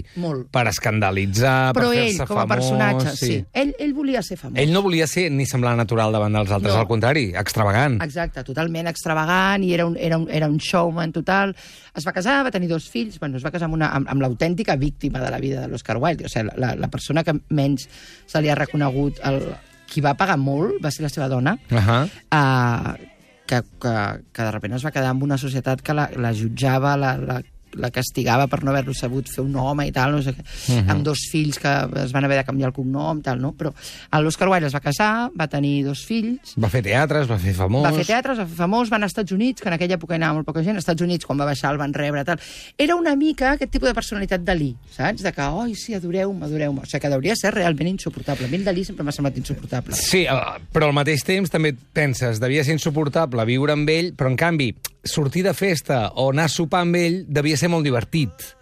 per 0.51 0.65
escandalitzar, 0.71 1.73
Però 1.75 1.89
per 1.91 1.97
ell, 1.97 2.11
fer-se 2.13 2.27
com 2.29 2.39
a 2.39 2.45
famós... 2.45 2.53
personatge, 2.55 3.15
sí. 3.19 3.39
Ell, 3.51 3.73
ell 3.83 3.93
volia 3.97 4.23
ser 4.23 4.37
famós. 4.39 4.59
Ell 4.61 4.71
no 4.71 4.83
volia 4.85 5.07
ser 5.09 5.27
ni 5.35 5.47
semblar 5.49 5.75
natural 5.79 6.15
davant 6.15 6.39
dels 6.39 6.51
altres, 6.55 6.73
No. 6.73 6.79
al 6.85 6.87
contrari, 6.87 7.27
extravagant. 7.35 7.99
Exacte, 8.03 8.43
totalment 8.47 8.87
extravagant 8.91 9.63
i 9.67 9.73
era 9.75 9.85
un, 9.87 9.97
era 9.99 10.17
un, 10.19 10.27
era 10.31 10.47
un 10.47 10.57
showman 10.63 11.11
total. 11.15 11.55
Es 11.97 12.07
va 12.07 12.15
casar, 12.15 12.39
va 12.47 12.51
tenir 12.55 12.69
dos 12.71 12.87
fills, 12.91 13.19
bueno, 13.19 13.37
es 13.37 13.45
va 13.45 13.51
casar 13.51 13.67
amb, 13.67 13.75
una, 13.79 13.91
amb, 13.95 14.07
amb 14.11 14.23
l'autèntica 14.23 14.75
víctima 14.79 15.19
de 15.23 15.31
la 15.33 15.39
vida 15.43 15.61
de 15.63 15.71
l'Oscar 15.71 15.97
Wilde, 15.99 16.27
o 16.27 16.31
sigui, 16.31 16.55
la, 16.55 16.75
la 16.75 16.91
persona 16.93 17.23
que 17.23 17.35
menys 17.49 17.87
se 18.27 18.41
li 18.41 18.49
ha 18.51 18.55
reconegut, 18.55 19.19
el, 19.27 19.41
qui 19.87 20.03
va 20.03 20.15
pagar 20.19 20.37
molt 20.37 20.81
va 20.83 20.91
ser 20.91 21.03
la 21.07 21.09
seva 21.13 21.29
dona, 21.31 21.57
Uh 21.71 21.77
-huh. 21.77 22.03
uh, 22.31 23.15
que, 23.47 23.61
que, 23.81 23.95
que 24.33 24.43
de 24.43 24.51
sobte 24.51 24.75
es 24.75 24.85
va 24.85 24.91
quedar 24.91 25.09
amb 25.09 25.23
una 25.23 25.37
societat 25.37 25.81
que 25.81 25.93
la, 25.93 26.09
la 26.15 26.33
jutjava, 26.33 26.97
la, 26.97 27.17
la, 27.17 27.41
la 27.77 27.91
castigava 27.91 28.47
per 28.47 28.63
no 28.63 28.71
haver-lo 28.71 28.93
sabut 28.93 29.27
fer 29.29 29.43
un 29.43 29.55
home 29.55 29.87
i 29.87 29.91
tal, 29.91 30.11
no 30.11 30.21
sé 30.21 30.33
què, 30.35 30.43
Mhm. 30.69 30.89
amb 30.91 31.03
dos 31.05 31.19
fills 31.31 31.59
que 31.59 31.71
es 32.03 32.11
van 32.11 32.25
haver 32.25 32.37
de 32.37 32.43
canviar 32.43 32.67
el 32.69 32.73
cognom, 32.73 33.21
tal, 33.21 33.39
no? 33.41 33.53
Però 33.53 33.73
l'Oscar 34.21 34.49
Wilde 34.49 34.67
es 34.67 34.75
va 34.75 34.79
casar, 34.81 35.29
va 35.39 35.47
tenir 35.47 35.83
dos 35.85 36.03
fills, 36.05 36.55
Va 36.57 36.69
fer 36.69 36.81
teatre, 36.83 37.21
es 37.21 37.29
va 37.29 37.37
fer 37.37 37.53
famós. 37.53 37.83
va 37.83 37.91
fer 37.93 38.05
teatre, 38.05 38.33
es 38.33 38.39
va 38.39 38.45
fer 38.45 38.55
famós, 38.57 38.89
van 38.89 39.03
als 39.03 39.11
Estats 39.11 39.31
Units, 39.31 39.61
que 39.61 39.69
en 39.69 39.73
aquella 39.73 39.95
època 39.97 40.13
hi 40.13 40.17
anava 40.17 40.33
molt 40.35 40.45
poca 40.45 40.61
gent, 40.63 40.75
als 40.75 40.83
Estats 40.85 41.01
Units, 41.01 41.25
quan 41.25 41.39
va 41.39 41.45
baixar, 41.45 41.71
el 41.71 41.77
van 41.77 41.93
rebre, 41.93 42.23
tal. 42.25 42.39
Era 42.77 42.95
una 42.95 43.15
mica 43.15 43.51
aquest 43.53 43.71
tipus 43.71 43.89
de 43.89 43.93
personalitat 43.95 44.41
Dalí, 44.43 44.75
saps? 44.95 45.21
De 45.23 45.31
que, 45.31 45.41
oi, 45.41 45.75
sí, 45.75 45.93
adoreu-me, 45.93 46.45
adoreu-me. 46.45 46.81
O 46.81 46.85
sigui, 46.85 46.99
que 47.01 47.07
hauria 47.13 47.31
de 47.33 47.37
ser 47.37 47.53
realment 47.53 47.87
insuportable. 47.89 48.45
A 48.45 48.49
mi 48.49 48.57
el 48.57 48.63
Dalí 48.65 48.83
sempre 48.85 49.03
m'ha 49.03 49.11
semblat 49.11 49.37
insuportable. 49.37 49.95
Sí, 49.95 50.25
eh, 50.25 50.31
però 50.73 50.85
al 50.87 50.93
mateix 50.93 51.23
temps 51.23 51.49
també 51.49 51.73
penses, 51.93 52.39
devia 52.39 52.63
ser 52.63 52.73
insuportable 52.73 53.45
viure 53.45 53.73
amb 53.73 53.89
ell, 53.89 54.13
però 54.15 54.27
en 54.29 54.35
canvi, 54.35 54.75
sortir 55.07 55.43
de 55.47 55.53
festa 55.57 56.11
o 56.15 56.29
anar 56.31 56.45
a 56.47 56.53
sopar 56.53 56.83
amb 56.85 56.95
ell 56.99 57.23
devia 57.27 57.57
ser 57.57 57.69
molt 57.69 57.85
divertit. 57.87 58.53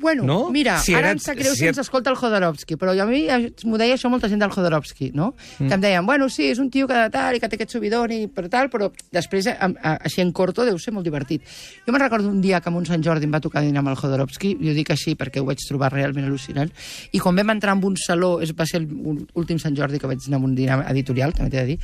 Bueno, 0.00 0.24
No? 0.24 0.50
mira, 0.50 0.78
Si 0.80 0.94
ara 0.94 1.10
em 1.12 1.18
sap 1.20 1.36
greu 1.36 1.52
si 1.52 1.58
si, 1.58 1.66
ens 1.68 1.76
escolta 1.76 2.08
el 2.08 2.16
Jodorowsky, 2.16 2.78
però 2.80 2.94
a 2.96 3.04
mi 3.04 3.26
eh, 3.28 3.52
m'ho 3.68 3.76
deia 3.76 3.98
això 3.98 4.08
molta 4.08 4.30
gent 4.32 4.40
del 4.40 4.48
Jodorowsky, 4.50 5.10
no? 5.12 5.34
Mm. 5.58 5.66
Que 5.68 5.74
em 5.74 5.80
deien, 5.82 6.06
bueno, 6.06 6.30
sí, 6.32 6.46
és 6.48 6.58
un 6.58 6.70
tio 6.70 6.88
que 6.88 6.94
de 6.96 7.10
tal 7.12 7.36
i 7.36 7.40
que 7.40 7.50
té 7.52 7.58
aquest 7.58 7.74
subidon 7.76 8.14
i 8.16 8.26
per 8.32 8.46
tal, 8.48 8.70
però 8.72 8.88
després, 9.12 9.50
a, 9.52 9.68
a, 9.68 9.92
així 10.08 10.22
en 10.24 10.32
corto, 10.32 10.64
deu 10.64 10.78
ser 10.80 10.94
molt 10.96 11.04
divertit. 11.04 11.44
Jo 11.84 11.92
me'n 11.92 12.00
recordo 12.00 12.30
un 12.32 12.40
dia 12.40 12.62
que 12.62 12.70
a 12.70 12.72
un 12.72 12.86
Sant 12.88 13.04
Jordi 13.04 13.28
em 13.28 13.34
va 13.36 13.42
tocar 13.44 13.60
dinar 13.60 13.82
amb 13.84 13.92
el 13.92 13.98
Jodorowsky, 14.00 14.54
i 14.56 14.70
ho 14.70 14.74
dic 14.78 14.88
així 14.96 15.18
perquè 15.20 15.42
ho 15.42 15.44
vaig 15.44 15.60
trobar 15.68 15.92
realment 15.92 16.24
al·lucinant, 16.24 16.72
i 17.12 17.20
quan 17.20 17.36
vam 17.36 17.52
entrar 17.52 17.76
en 17.76 17.84
un 17.84 18.00
saló, 18.00 18.38
és, 18.40 18.54
va 18.56 18.64
ser 18.64 18.80
l'últim 18.80 19.60
Sant 19.60 19.76
Jordi 19.76 20.00
que 20.00 20.08
vaig 20.08 20.24
anar 20.28 20.40
a 20.40 20.48
un 20.48 20.54
dinar 20.56 20.80
editorial, 20.94 21.36
també 21.36 21.50
t'he 21.50 21.60
de 21.60 21.74
dir, 21.74 21.78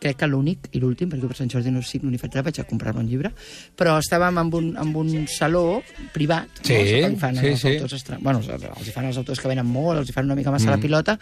crec 0.00 0.20
que 0.22 0.28
l'únic 0.30 0.68
i 0.72 0.82
l'últim, 0.82 1.10
perquè 1.10 1.30
per 1.30 1.38
Sant 1.38 1.50
Jordi 1.52 1.72
no 1.74 1.82
signo 1.82 2.10
ni 2.10 2.20
faig 2.20 2.36
res, 2.36 2.46
vaig 2.46 2.60
a 2.62 2.66
comprar-me 2.68 3.02
un 3.04 3.10
llibre, 3.10 3.32
però 3.78 3.96
estàvem 4.02 4.40
en 4.42 4.52
un, 4.60 4.70
en 4.78 4.94
un 5.02 5.26
saló 5.30 5.82
privat, 6.14 6.62
Sí, 6.62 6.74
no? 6.74 6.84
Que 6.84 7.12
li 7.14 7.20
fan 7.20 7.38
sí, 7.40 7.52
els 7.52 7.62
sí. 7.64 7.74
autors 7.74 7.98
estra... 7.98 8.18
bueno, 8.20 8.42
els, 8.44 8.48
els 8.70 8.88
hi 8.88 8.94
fan 8.94 9.10
els 9.10 9.20
autors 9.20 9.42
que 9.42 9.50
venen 9.50 9.66
molt, 9.66 10.02
els 10.02 10.10
hi 10.10 10.16
fan 10.16 10.30
una 10.30 10.38
mica 10.38 10.54
massa 10.54 10.70
mm. 10.70 10.76
la 10.76 10.82
pilota, 10.82 11.18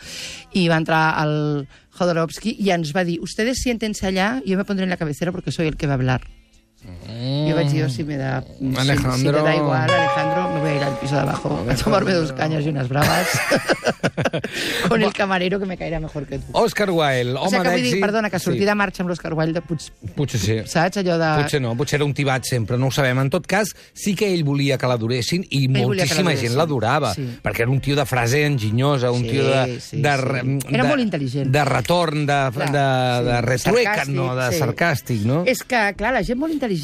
i 0.54 0.68
va 0.68 0.80
entrar 0.82 1.02
el 1.24 1.66
Jodorowsky 1.96 2.58
i 2.60 2.72
ens 2.76 2.92
va 2.96 3.06
dir, 3.08 3.20
ustedes 3.24 3.62
siéntense 3.64 4.06
allá, 4.06 4.42
yo 4.44 4.58
me 4.58 4.68
pondré 4.68 4.84
en 4.84 4.92
la 4.92 5.00
cabecera 5.00 5.32
porque 5.32 5.52
soy 5.52 5.66
el 5.68 5.76
que 5.76 5.86
va 5.86 5.94
a 5.94 6.02
hablar. 6.02 6.35
Mm. 7.08 7.46
Yo 7.48 7.54
vaig 7.54 7.68
dir, 7.70 7.84
"Oh, 7.84 7.88
si 7.88 8.02
me 8.04 8.16
da, 8.16 8.42
si- 8.42 8.72
si, 8.74 8.78
Alejandro. 8.78 9.32
me 9.42 9.42
da 9.50 9.56
igual, 9.56 9.90
Alejandro, 9.90 10.52
me 10.54 10.60
voy 10.60 10.70
a 10.70 10.74
ir 10.76 10.82
al 10.82 10.98
piso 10.98 11.14
de 11.14 11.20
abajo 11.20 11.64
a 11.70 11.74
tomarme 11.74 12.12
dos 12.12 12.32
cañas 12.32 12.64
y 12.64 12.68
unas 12.68 12.88
bravas 12.88 13.26
con 14.88 15.02
el 15.02 15.12
camarero 15.12 15.58
que 15.58 15.66
me 15.66 15.76
caerá 15.76 16.00
mejor 16.00 16.26
que 16.26 16.38
tu. 16.38 16.44
Oscar 16.52 16.90
Wilde, 16.90 17.32
o 17.34 17.42
home 17.42 17.50
sigui 17.50 17.62
que 17.62 17.68
vull 17.70 17.76
dir, 17.82 17.90
d'èxit. 17.92 18.00
perdona, 18.00 18.30
que 18.30 18.38
sortir 18.38 18.62
Sí. 18.62 18.66
de 18.66 18.74
marxa 18.74 19.02
amb 19.02 19.10
l'Òscar 19.10 19.32
Wilde, 19.34 19.60
potser, 19.62 19.92
Potser 20.16 20.40
sí. 20.40 20.56
saps, 20.66 20.96
allò 20.98 21.16
de... 21.18 21.42
Potser 21.42 21.60
no, 21.62 21.74
potser 21.76 21.96
era 21.98 22.04
un 22.04 22.14
tibat 22.14 22.44
sempre, 22.44 22.76
no 22.78 22.88
ho 22.88 22.90
sabem. 22.90 23.18
En 23.18 23.30
tot 23.30 23.46
cas, 23.46 23.68
sí 23.94 24.14
que 24.14 24.32
ell 24.32 24.44
volia 24.44 24.76
que 24.78 24.86
l'adoressin 24.86 25.44
i 25.50 25.66
que 25.66 25.68
moltíssima 25.78 26.30
l'adoressin, 26.30 26.48
gent 26.48 26.56
l'adorava, 26.58 27.14
sí. 27.14 27.26
perquè 27.42 27.62
era 27.66 27.70
un 27.70 27.80
tio 27.80 27.96
de 27.96 28.04
frase 28.06 28.44
enginyosa, 28.46 29.10
un 29.10 29.22
Sí, 29.22 29.30
tio 29.30 29.44
de... 29.46 29.80
sí, 29.80 30.00
de, 30.02 30.16
sí. 30.16 30.58
Era 30.74 30.82
de, 30.82 30.88
molt 30.88 31.00
intel·ligent. 31.02 31.50
De 31.50 31.64
retorn, 31.64 32.26
de, 32.26 32.40
Clar, 32.52 32.70
de, 32.72 32.86
sí. 33.22 33.24
de 33.30 33.40
retrueca, 33.42 33.94
Sarcàstic, 34.04 34.14
no, 34.14 34.28
de 34.36 34.50
sí. 34.52 34.58
sarcàstic, 34.60 35.20
no? 35.26 35.42
És 35.46 35.62
que, 35.64 35.94
clar, 35.96 36.12
la 36.12 36.22
gent 36.22 36.38
molt 36.38 36.52
intel·ligent, 36.54 36.75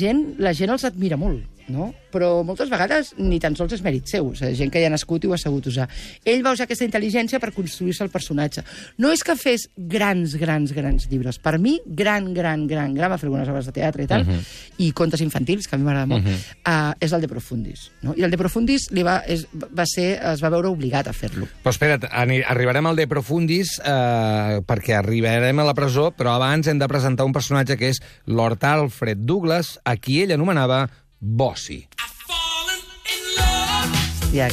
la 0.43 0.55
gent 0.57 0.73
els 0.75 0.87
admira 0.89 1.19
molt, 1.21 1.45
no? 1.69 1.93
Però 2.13 2.43
moltes 2.45 2.69
vegades 2.69 3.15
ni 3.19 3.39
tan 3.41 3.55
sols 3.57 3.73
és 3.73 3.83
mèrit 3.85 4.07
seu, 4.11 4.27
o 4.29 4.35
sigui, 4.37 4.55
gent 4.59 4.71
que 4.73 4.81
hi 4.81 4.85
ha 4.85 4.91
nascut 4.93 5.25
i 5.25 5.29
ho 5.31 5.33
ha 5.35 5.39
sabut 5.41 5.67
usar. 5.71 5.89
Ell 6.25 6.43
va 6.45 6.53
usar 6.53 6.65
aquesta 6.67 6.85
intel·ligència 6.85 7.41
per 7.41 7.53
construir-se 7.57 8.05
el 8.05 8.11
personatge. 8.13 8.65
No 8.99 9.13
és 9.13 9.23
que 9.25 9.37
fes 9.37 9.69
grans, 9.77 10.35
grans, 10.37 10.73
grans 10.77 11.09
llibres. 11.11 11.39
Per 11.39 11.59
mi, 11.59 11.79
gran, 11.87 12.33
gran, 12.35 12.67
gran, 12.67 12.95
gran, 12.95 13.11
va 13.11 13.19
fer 13.19 13.29
algunes 13.31 13.49
obres 13.49 13.67
de 13.67 13.73
teatre 13.73 14.05
i 14.05 14.07
tal, 14.07 14.27
Mhm. 14.27 14.41
i 14.79 14.93
contes 14.93 15.21
infantils, 15.21 15.67
que 15.69 15.77
a 15.77 15.79
mi 15.79 15.85
m'agrada 15.85 16.07
molt, 16.07 16.27
uh, 16.27 16.93
és 17.01 17.13
el 17.13 17.21
de 17.21 17.29
Profundis. 17.29 17.91
No? 18.03 18.15
I 18.17 18.23
el 18.25 18.31
de 18.31 18.39
Profundis 18.39 18.91
li 18.91 19.03
va, 19.03 19.23
és, 19.27 19.47
va 19.55 19.85
ser, 19.87 20.21
es 20.33 20.43
va 20.43 20.51
veure 20.51 20.69
obligat 20.69 21.09
a 21.09 21.13
fer-lo. 21.13 21.47
Però 21.63 21.71
espera't, 21.71 22.05
arribarem 22.13 22.87
al 22.87 22.97
De 22.97 23.07
Profundis 23.07 23.79
eh, 23.85 24.61
perquè 24.67 24.97
arribarem 24.99 25.59
a 25.59 25.65
la 25.65 25.75
presó, 25.75 26.11
però 26.13 26.35
abans 26.37 26.67
hem 26.67 26.79
de 26.79 26.89
presentar 26.89 27.25
un 27.25 27.33
personatge 27.33 27.77
que 27.79 27.89
és 27.89 28.01
Lord 28.27 28.63
Alfred 28.65 29.19
Douglas, 29.19 29.79
a 29.85 29.97
qui 29.97 30.23
ell 30.23 30.33
anomenava 30.33 30.89
Bossy. 31.23 31.87
Hòstia, 33.39 34.49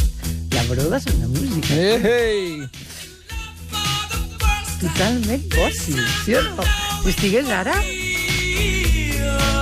la 0.54 0.62
broda 0.70 0.98
és 1.00 1.06
una 1.16 1.26
música. 1.32 1.74
Ei, 1.74 2.06
ei! 2.06 2.68
Totalment 4.80 5.44
bossi, 5.56 5.96
sí 6.26 6.32
o 6.38 6.42
no? 6.46 6.64
Si 7.02 7.10
estigués 7.16 7.48
ara... 7.52 7.74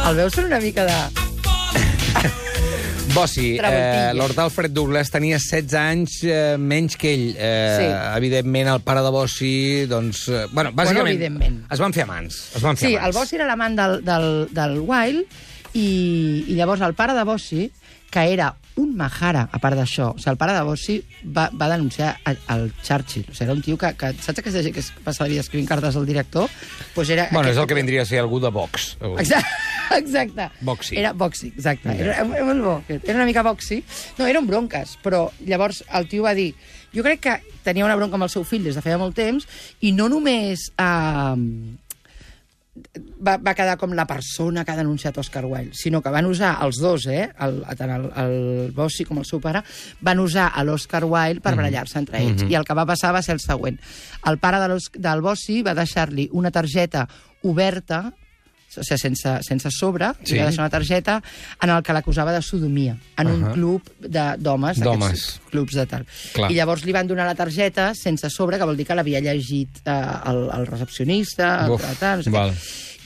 El 0.08 0.16
veus 0.20 0.34
fent 0.36 0.48
una 0.50 0.60
mica 0.64 0.84
de... 0.88 0.98
Bossy, 3.16 3.48
eh. 3.58 4.12
Lord 4.14 4.38
Alfred 4.44 4.72
Douglas 4.76 5.10
tenia 5.10 5.38
16 5.40 5.74
anys 5.80 6.12
eh, 6.28 6.56
menys 6.60 6.98
que 7.00 7.14
ell. 7.16 7.28
Eh, 7.34 7.78
Sí. 7.80 7.88
Evidentment, 8.20 8.68
el 8.76 8.82
pare 8.86 9.02
de 9.06 9.12
Bossy, 9.16 9.54
doncs... 9.90 10.26
Eh, 10.30 10.44
bueno, 10.52 10.70
bàsicament, 10.76 11.16
evidentment. 11.16 11.56
es 11.72 11.80
van 11.82 11.94
fer 11.96 12.04
amants. 12.04 12.34
Es 12.60 12.64
van 12.68 12.76
fer 12.78 12.90
Sí, 12.92 12.96
amants. 12.96 13.08
el 13.08 13.14
Bossi 13.22 13.34
era 13.40 13.48
l'amant 13.50 13.76
del, 13.80 13.94
del, 14.06 14.28
del 14.54 14.74
Wilde 14.84 15.24
i, 15.78 16.46
i 16.50 16.56
llavors 16.58 16.82
el 16.82 16.96
pare 16.98 17.14
de 17.14 17.24
Bossi, 17.28 17.68
que 18.10 18.24
era 18.34 18.54
un 18.78 18.94
Mahara, 18.96 19.48
a 19.52 19.58
part 19.60 19.76
d'això, 19.76 20.12
o 20.14 20.18
sigui, 20.20 20.32
el 20.32 20.38
pare 20.40 20.54
de 20.56 20.62
Bossi 20.64 20.96
va, 21.36 21.48
va 21.54 21.68
denunciar 21.70 22.12
a- 22.24 22.36
al 22.54 22.68
Churchill. 22.82 23.26
O 23.30 23.34
sigui, 23.34 23.46
era 23.50 23.54
un 23.58 23.62
tio 23.66 23.78
que, 23.78 23.90
que 23.98 24.12
saps 24.22 24.40
aquesta 24.44 24.62
gent 24.64 24.74
que 24.76 24.84
es 24.86 24.92
passa 25.04 25.26
la 25.26 25.30
vida 25.32 25.42
escrivint 25.42 25.68
cartes 25.70 25.96
al 25.98 26.06
director? 26.06 26.48
Pues 26.96 27.10
era 27.10 27.28
Bueno, 27.32 27.50
és 27.50 27.58
aquest- 27.58 27.64
el 27.64 27.68
que 27.68 27.80
vindria 27.80 28.04
a 28.04 28.06
ser 28.06 28.20
algú 28.22 28.40
de 28.40 28.50
Vox. 28.54 28.96
Exacte. 29.18 29.66
Exacte. 29.98 30.50
Boxy. 30.62 30.98
Era 31.00 31.14
boxy, 31.14 31.48
exacte. 31.56 31.90
Era, 31.96 32.18
era 32.20 32.44
molt 32.44 32.62
bo. 32.62 32.74
Era 32.90 33.16
una 33.16 33.26
mica 33.26 33.42
boxy. 33.42 33.82
No, 34.18 34.28
eren 34.28 34.46
bronques, 34.46 34.98
però 35.02 35.30
llavors 35.48 35.84
el 35.96 36.10
tio 36.12 36.24
va 36.28 36.34
dir... 36.36 36.54
Jo 36.94 37.04
crec 37.06 37.22
que 37.24 37.36
tenia 37.64 37.86
una 37.86 37.96
bronca 37.96 38.16
amb 38.20 38.26
el 38.28 38.30
seu 38.34 38.44
fill 38.48 38.64
des 38.68 38.76
de 38.76 38.82
feia 38.84 38.98
molt 39.00 39.16
temps 39.16 39.48
i 39.82 39.94
no 39.96 40.10
només... 40.12 40.68
Eh, 40.78 41.78
va, 43.20 43.38
va 43.38 43.54
quedar 43.58 43.78
com 43.80 43.94
la 43.98 44.06
persona 44.10 44.64
que 44.66 44.74
ha 44.74 44.80
denunciat 44.80 45.18
Oscar 45.18 45.46
Wilde, 45.46 45.76
sinó 45.78 46.02
que 46.02 46.14
van 46.14 46.28
usar 46.30 46.56
els 46.66 46.82
dos, 46.82 47.08
eh, 47.12 47.28
el, 47.46 47.62
tant 47.80 47.94
el, 47.96 48.08
el 48.24 48.38
Bossi 48.76 49.06
com 49.08 49.22
el 49.22 49.28
seu 49.30 49.42
pare, 49.44 49.64
van 50.02 50.22
usar 50.24 50.52
a 50.54 50.64
l'Oscar 50.68 51.04
Wilde 51.06 51.44
per 51.44 51.56
barallar-se 51.58 52.00
entre 52.02 52.22
ells. 52.22 52.46
I 52.48 52.60
el 52.60 52.68
que 52.68 52.78
va 52.78 52.88
passar 52.90 53.14
va 53.16 53.24
ser 53.26 53.38
el 53.38 53.44
següent. 53.44 53.80
El 54.28 54.40
pare 54.44 54.62
de 54.64 54.80
del 55.08 55.26
Bossi 55.26 55.62
va 55.66 55.76
deixar-li 55.78 56.30
una 56.32 56.52
targeta 56.52 57.08
oberta 57.44 58.12
o 58.78 58.84
sigui, 58.84 59.00
sense, 59.00 59.38
sense 59.48 59.70
sobre, 59.72 60.12
Sí. 60.24 60.34
li 60.34 60.40
va 60.40 60.46
deixar 60.50 60.64
una 60.66 60.70
targeta 60.70 61.22
en 61.62 61.70
el 61.70 61.84
que 61.84 61.94
l'acusava 61.94 62.32
de 62.34 62.42
sodomia, 62.42 62.98
en 63.18 63.28
un 63.28 63.44
Ahà. 63.44 63.54
club 63.54 63.82
de- 64.00 64.36
d'homes, 64.38 64.80
d'aquests 64.80 65.40
clubs 65.50 65.74
de 65.74 65.86
tal. 65.86 66.06
Clar. 66.34 66.52
I 66.52 66.56
llavors 66.56 66.86
li 66.86 66.92
van 66.94 67.08
donar 67.08 67.26
la 67.26 67.36
targeta 67.36 67.94
sense 67.96 68.30
sobre, 68.30 68.58
que 68.58 68.64
vol 68.66 68.78
dir 68.78 68.86
que 68.86 68.96
l'havia 68.96 69.20
llegit 69.22 69.70
eh, 69.86 69.92
el, 70.26 70.50
el 70.54 70.68
recepcionista, 70.68 71.70
Uf, 71.72 71.82
tal, 72.00 72.18
no 72.20 72.24
sé 72.24 72.30
val. 72.30 72.52
què. 72.52 72.58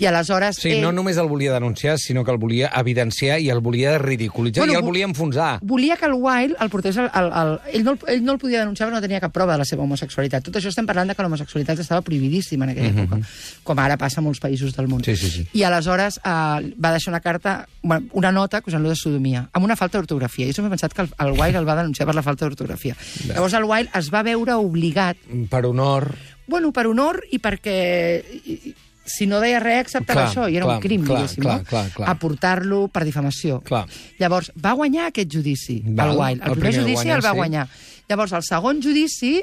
I 0.02 0.08
aleshores... 0.10 0.58
Sí, 0.58 0.80
no 0.82 0.90
només 0.92 1.18
el 1.22 1.28
volia 1.30 1.54
denunciar, 1.54 2.00
sinó 2.02 2.24
que 2.26 2.32
el 2.34 2.40
volia 2.42 2.72
evidenciar 2.80 3.36
i 3.40 3.52
el 3.54 3.60
volia 3.62 4.00
ridiculitzar 4.02 4.64
Bueno, 4.64 4.74
i 4.74 4.76
el 4.76 4.82
vo- 4.82 4.88
volia 4.90 5.06
enfonsar. 5.06 5.60
volia 5.62 5.96
que 5.96 6.08
el 6.10 6.16
Wilde 6.18 6.56
el 6.60 6.70
portés 6.74 6.98
al... 6.98 7.12
al, 7.14 7.30
al 7.32 7.52
ell, 7.72 7.84
no, 7.86 7.92
el- 7.94 8.00
ell 8.16 8.24
no 8.26 8.34
el 8.34 8.40
podia 8.42 8.60
denunciar 8.66 8.88
perquè 8.90 8.96
no 8.98 9.02
tenia 9.06 9.20
cap 9.22 9.32
prova 9.32 9.54
de 9.54 9.60
la 9.62 9.66
seva 9.70 9.84
homosexualitat. 9.86 10.44
Tot 10.48 10.58
això 10.58 10.72
estem 10.74 10.88
parlant 10.90 11.08
de 11.12 11.16
que 11.16 11.22
l'homosexualitat 11.22 11.80
estava 11.86 12.02
prohibidíssima 12.02 12.66
en 12.66 12.72
aquella 12.74 12.90
època, 13.06 13.20
com 13.64 13.80
ara 13.86 13.98
passa 14.02 14.20
a 14.20 14.26
molts 14.26 14.42
països 14.42 14.74
del 14.76 14.88
món. 14.90 15.02
Mhm, 15.06 15.06
Sí, 15.06 15.16
sí, 15.16 15.30
sí. 15.30 15.48
I 15.54 15.64
aleshores 15.70 16.18
eh, 16.18 16.74
va 16.82 16.92
deixar 16.98 17.12
una 17.14 17.22
carta, 17.22 17.68
una 17.84 18.32
nota 18.32 18.58
acusant-lo 18.58 18.90
de 18.90 18.96
sodomia, 18.98 19.50
amb 19.54 19.66
una 19.66 19.76
falta 19.78 20.00
d'ortografia. 20.00 20.48
I 20.48 20.52
això 20.56 20.64
m'he 20.66 20.74
pensat 20.74 20.94
que 20.98 21.06
el, 21.06 21.14
el 21.20 21.32
Wilde 21.38 21.60
el 21.62 21.68
va 21.70 21.76
denunciar 21.78 22.08
per 22.10 22.16
la 22.18 22.24
falta 22.26 22.46
d'ortografia. 22.50 22.98
Llavors 23.30 23.54
el 23.54 23.70
Wilde 23.70 23.92
es 24.02 24.10
va 24.14 24.24
veure 24.26 24.54
obligat, 24.58 25.18
Per 25.52 25.66
honor... 25.66 26.16
bueno, 26.48 26.72
per 26.74 26.88
honor 26.88 27.22
i 27.32 27.38
perquè... 27.40 28.24
i- 28.46 28.74
si 29.06 29.26
no 29.26 29.40
deia 29.42 29.60
res, 29.60 29.86
acceptava 29.86 30.26
Clar, 30.26 30.30
això, 30.30 30.48
i 30.50 30.58
era 30.60 30.68
clar, 30.68 30.76
un 30.78 30.84
crim, 30.84 31.06
clar, 31.06 31.22
diguéssim, 31.22 31.44
clar, 31.44 31.58
no? 31.62 31.68
clar, 31.70 31.86
clar. 31.96 32.10
a 32.12 32.16
portar-lo 32.22 32.82
per 32.94 33.04
difamació. 33.08 33.62
Clar. 33.66 33.86
Llavors, 34.22 34.52
va 34.62 34.76
guanyar 34.78 35.10
aquest 35.10 35.32
judici, 35.34 35.82
Val, 35.88 36.14
el 36.14 36.22
Wilde. 36.22 36.44
El, 36.44 36.52
el 36.52 36.60
primer 36.60 36.74
primer 36.74 36.84
judici 36.84 37.02
guanya, 37.02 37.16
el 37.16 37.26
va 37.26 37.32
sí. 37.32 37.42
guanyar. 37.42 37.66
Llavors, 38.12 38.36
el 38.38 38.46
segon 38.46 38.82
judici 38.84 39.34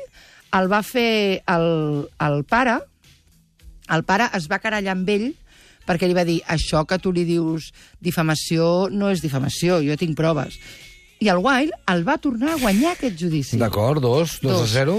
el 0.59 0.71
va 0.71 0.83
fer 0.87 1.43
el, 1.47 1.69
el 2.29 2.41
pare. 2.49 2.79
El 3.93 4.05
pare 4.09 4.31
es 4.37 4.49
va 4.51 4.61
carallar 4.63 4.95
amb 4.95 5.09
ell 5.13 5.31
perquè 5.89 6.09
li 6.09 6.17
va 6.17 6.27
dir 6.29 6.43
això 6.53 6.85
que 6.85 6.99
tu 7.01 7.15
li 7.17 7.25
dius 7.25 7.71
difamació 8.05 8.89
no 8.93 9.09
és 9.09 9.25
difamació, 9.25 9.81
jo 9.81 9.97
tinc 9.97 10.17
proves. 10.19 10.59
I 11.19 11.31
el 11.33 11.41
Wilde 11.43 11.75
el 11.91 12.05
va 12.07 12.19
tornar 12.23 12.55
a 12.55 12.61
guanyar 12.61 12.93
aquest 12.95 13.17
judici. 13.19 13.59
D'acord, 13.59 14.03
dos, 14.05 14.37
dos, 14.43 14.53
Dos. 14.53 14.69
a 14.69 14.73
zero. 14.73 14.99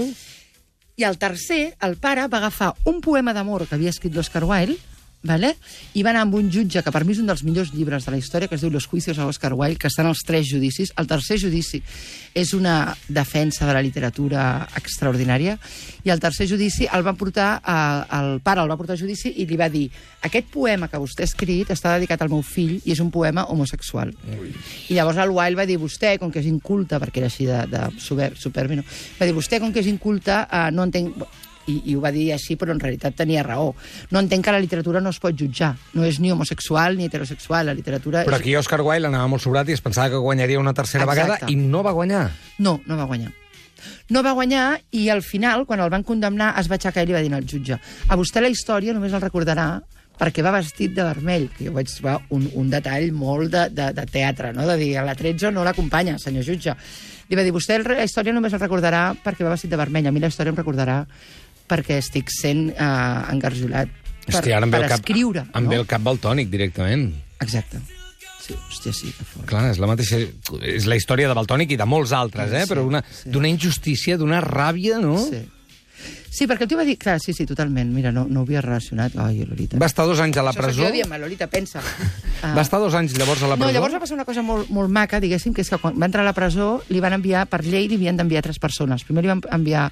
I 1.00 1.04
el 1.08 1.16
tercer, 1.16 1.78
el 1.80 1.94
pare, 1.96 2.26
va 2.28 2.42
agafar 2.42 2.74
un 2.84 2.98
poema 3.00 3.32
d'amor 3.32 3.62
que 3.64 3.72
havia 3.78 3.88
escrit 3.88 4.12
l'Oscar 4.12 4.42
Wilde, 4.44 4.74
vale? 5.22 5.54
i 5.94 6.02
va 6.02 6.12
anar 6.14 6.24
amb 6.24 6.34
un 6.38 6.48
jutge, 6.52 6.82
que 6.82 6.92
per 6.92 7.02
mi 7.04 7.12
és 7.12 7.20
un 7.20 7.28
dels 7.28 7.42
millors 7.44 7.72
llibres 7.74 8.06
de 8.06 8.14
la 8.14 8.18
història, 8.20 8.48
que 8.48 8.56
es 8.56 8.62
diu 8.64 8.70
Los 8.70 8.86
juicios 8.86 9.18
a 9.18 9.26
Oscar 9.26 9.52
Wilde, 9.54 9.78
que 9.78 9.88
estan 9.90 10.08
els 10.08 10.22
tres 10.26 10.48
judicis. 10.48 10.92
El 10.96 11.08
tercer 11.10 11.38
judici 11.42 11.82
és 12.34 12.52
una 12.54 12.94
defensa 13.08 13.66
de 13.66 13.74
la 13.74 13.82
literatura 13.82 14.68
extraordinària, 14.78 15.58
i 16.04 16.10
el 16.10 16.20
tercer 16.22 16.48
judici 16.48 16.88
el 16.88 17.04
va 17.06 17.16
portar, 17.18 17.50
a, 17.62 18.06
el 18.20 18.40
pare 18.40 18.62
el 18.62 18.70
va 18.70 18.78
portar 18.80 18.96
a 18.96 19.00
judici 19.00 19.34
i 19.36 19.46
li 19.46 19.58
va 19.60 19.68
dir 19.68 19.88
aquest 20.24 20.48
poema 20.52 20.88
que 20.88 21.00
vostè 21.00 21.26
ha 21.26 21.28
escrit 21.28 21.70
està 21.72 21.92
dedicat 21.96 22.22
al 22.22 22.32
meu 22.32 22.42
fill 22.46 22.78
i 22.84 22.94
és 22.94 23.02
un 23.04 23.10
poema 23.12 23.44
homosexual. 23.52 24.14
Ui. 24.38 24.54
I 24.88 24.96
llavors 24.96 25.20
el 25.20 25.34
Wilde 25.36 25.60
va 25.60 25.68
dir, 25.68 25.78
vostè, 25.80 26.16
com 26.22 26.32
que 26.32 26.40
és 26.40 26.48
inculta, 26.48 27.00
perquè 27.02 27.20
era 27.20 27.28
així 27.28 27.48
de, 27.48 27.60
de 27.70 27.84
super, 28.00 28.32
superbi, 28.38 28.80
no? 28.80 28.86
va 29.20 29.28
dir, 29.28 29.36
vostè, 29.36 29.60
com 29.60 29.74
que 29.74 29.84
és 29.84 29.90
inculta, 29.90 30.46
eh, 30.48 30.66
no 30.72 30.86
entenc 30.88 31.20
i, 31.70 31.80
i 31.92 31.96
ho 31.96 32.02
va 32.02 32.12
dir 32.14 32.30
així, 32.34 32.56
però 32.60 32.74
en 32.74 32.82
realitat 32.82 33.16
tenia 33.22 33.44
raó. 33.46 33.72
No 34.10 34.22
entenc 34.22 34.46
que 34.46 34.54
la 34.54 34.62
literatura 34.62 35.00
no 35.00 35.14
es 35.14 35.20
pot 35.22 35.36
jutjar. 35.36 35.72
No 35.94 36.04
és 36.08 36.20
ni 36.20 36.32
homosexual 36.34 36.98
ni 36.98 37.06
heterosexual. 37.08 37.70
La 37.70 37.76
literatura 37.76 38.24
Però 38.26 38.40
aquí 38.40 38.56
Oscar 38.58 38.82
Wilde 38.86 39.10
anava 39.10 39.30
molt 39.30 39.44
sobrat 39.44 39.68
i 39.70 39.76
es 39.78 39.84
pensava 39.84 40.10
que 40.12 40.22
guanyaria 40.22 40.60
una 40.60 40.74
tercera 40.74 41.06
Exacte. 41.06 41.22
vegada 41.22 41.52
i 41.52 41.56
no 41.60 41.84
va 41.86 41.94
guanyar. 41.96 42.26
No, 42.58 42.80
no 42.86 42.98
va 42.98 43.06
guanyar. 43.10 43.32
No 44.12 44.22
va 44.22 44.34
guanyar 44.36 44.64
i 44.92 45.08
al 45.08 45.22
final, 45.24 45.64
quan 45.64 45.80
el 45.80 45.88
van 45.92 46.04
condemnar, 46.04 46.52
es 46.60 46.68
va 46.68 46.76
aixecar 46.76 47.06
i 47.06 47.08
li 47.08 47.16
va 47.16 47.22
dir 47.24 47.32
al 47.32 47.46
jutge 47.48 47.78
a 48.10 48.18
vostè 48.18 48.42
la 48.42 48.50
història 48.52 48.94
només 48.96 49.14
el 49.14 49.22
recordarà 49.22 49.68
perquè 50.20 50.42
va 50.44 50.52
vestit 50.52 50.92
de 50.92 51.04
vermell, 51.06 51.46
que 51.54 51.64
jo 51.68 51.72
vaig 51.72 51.88
trobar 51.88 52.18
un, 52.36 52.44
un 52.60 52.68
detall 52.68 53.08
molt 53.16 53.48
de, 53.54 53.62
de, 53.72 53.86
de 53.96 54.04
teatre, 54.10 54.50
no? 54.52 54.66
de 54.68 54.76
dir, 54.76 54.90
a 55.00 55.04
la 55.06 55.14
13 55.16 55.48
no 55.54 55.64
l'acompanya, 55.64 56.18
senyor 56.20 56.44
jutge. 56.44 56.74
Li 57.30 57.38
va 57.38 57.44
dir, 57.46 57.54
vostè 57.54 57.78
la 57.80 58.04
història 58.04 58.34
només 58.36 58.52
el 58.52 58.60
recordarà 58.60 59.14
perquè 59.24 59.46
va 59.46 59.54
vestit 59.54 59.72
de 59.72 59.78
vermell, 59.80 60.10
a 60.10 60.12
mi 60.12 60.20
la 60.20 60.28
història 60.28 60.52
em 60.52 60.58
recordarà 60.58 60.98
perquè 61.70 62.00
estic 62.02 62.32
sent 62.34 62.68
eh, 62.74 63.32
engarjolat 63.32 63.88
per, 64.26 64.34
Hòstia, 64.40 64.58
ara 64.58 64.66
em 64.68 64.74
ve 64.74 64.76
per 64.78 64.84
el 64.84 64.90
cap, 64.92 65.00
escriure. 65.00 65.46
em 65.54 65.64
no? 65.64 65.70
ve 65.72 65.78
el 65.80 65.86
cap 65.90 66.02
Baltònic, 66.04 66.50
directament. 66.52 67.08
Exacte. 67.40 67.80
Sí, 68.40 68.54
hòstia, 68.56 68.92
sí, 68.96 69.12
que 69.16 69.24
fort. 69.24 69.46
Clar, 69.48 69.64
és 69.70 69.78
la 69.80 69.88
mateixa... 69.90 70.18
És 70.66 70.86
la 70.90 70.96
història 70.98 71.28
de 71.30 71.34
Baltònic 71.38 71.72
i 71.74 71.78
de 71.80 71.86
molts 71.88 72.12
altres, 72.16 72.52
eh? 72.52 72.64
Sí, 72.66 72.70
Però 72.72 72.84
una- 72.88 73.02
sí. 73.06 73.30
d'una 73.30 73.48
injustícia, 73.50 74.16
d'una 74.20 74.40
ràbia, 74.44 74.98
no? 75.02 75.16
Sí. 75.22 75.42
Sí, 76.30 76.46
perquè 76.46 76.62
el 76.64 76.70
tio 76.70 76.78
va 76.78 76.84
dir... 76.86 76.94
Clar, 76.98 77.18
sí, 77.20 77.34
sí, 77.34 77.44
totalment. 77.44 77.90
Mira, 77.92 78.12
no, 78.14 78.22
no 78.30 78.40
ho 78.40 78.46
havia 78.46 78.62
relacionat. 78.62 79.16
Ai, 79.18 79.42
Lolita. 79.44 79.80
Va 79.82 79.88
estar 79.90 80.06
dos 80.06 80.20
anys 80.22 80.38
a 80.38 80.44
la 80.46 80.52
Això 80.54 80.62
presó. 80.62 80.84
de 80.86 80.92
dir, 80.94 81.06
Lolita, 81.10 81.48
pensa. 81.50 81.82
Ah. 82.40 82.54
Va 82.56 82.62
estar 82.62 82.78
dos 82.80 82.94
anys 82.94 83.16
llavors 83.18 83.42
a 83.42 83.50
la 83.50 83.56
presó. 83.58 83.66
No, 83.66 83.74
llavors 83.74 83.96
va 83.98 84.00
passar 84.00 84.14
una 84.16 84.24
cosa 84.24 84.40
molt, 84.46 84.70
molt 84.70 84.88
maca, 84.94 85.18
diguéssim, 85.20 85.52
que 85.52 85.60
és 85.66 85.68
que 85.68 85.76
quan 85.82 85.98
va 86.00 86.06
entrar 86.06 86.22
a 86.22 86.28
la 86.30 86.32
presó 86.32 86.80
li 86.88 87.02
van 87.02 87.18
enviar, 87.18 87.44
per 87.50 87.64
llei, 87.66 87.88
li 87.90 87.98
havien 87.98 88.16
d'enviar 88.16 88.44
tres 88.46 88.62
persones. 88.62 89.04
Primer 89.04 89.26
li 89.26 89.32
van 89.34 89.42
enviar 89.58 89.90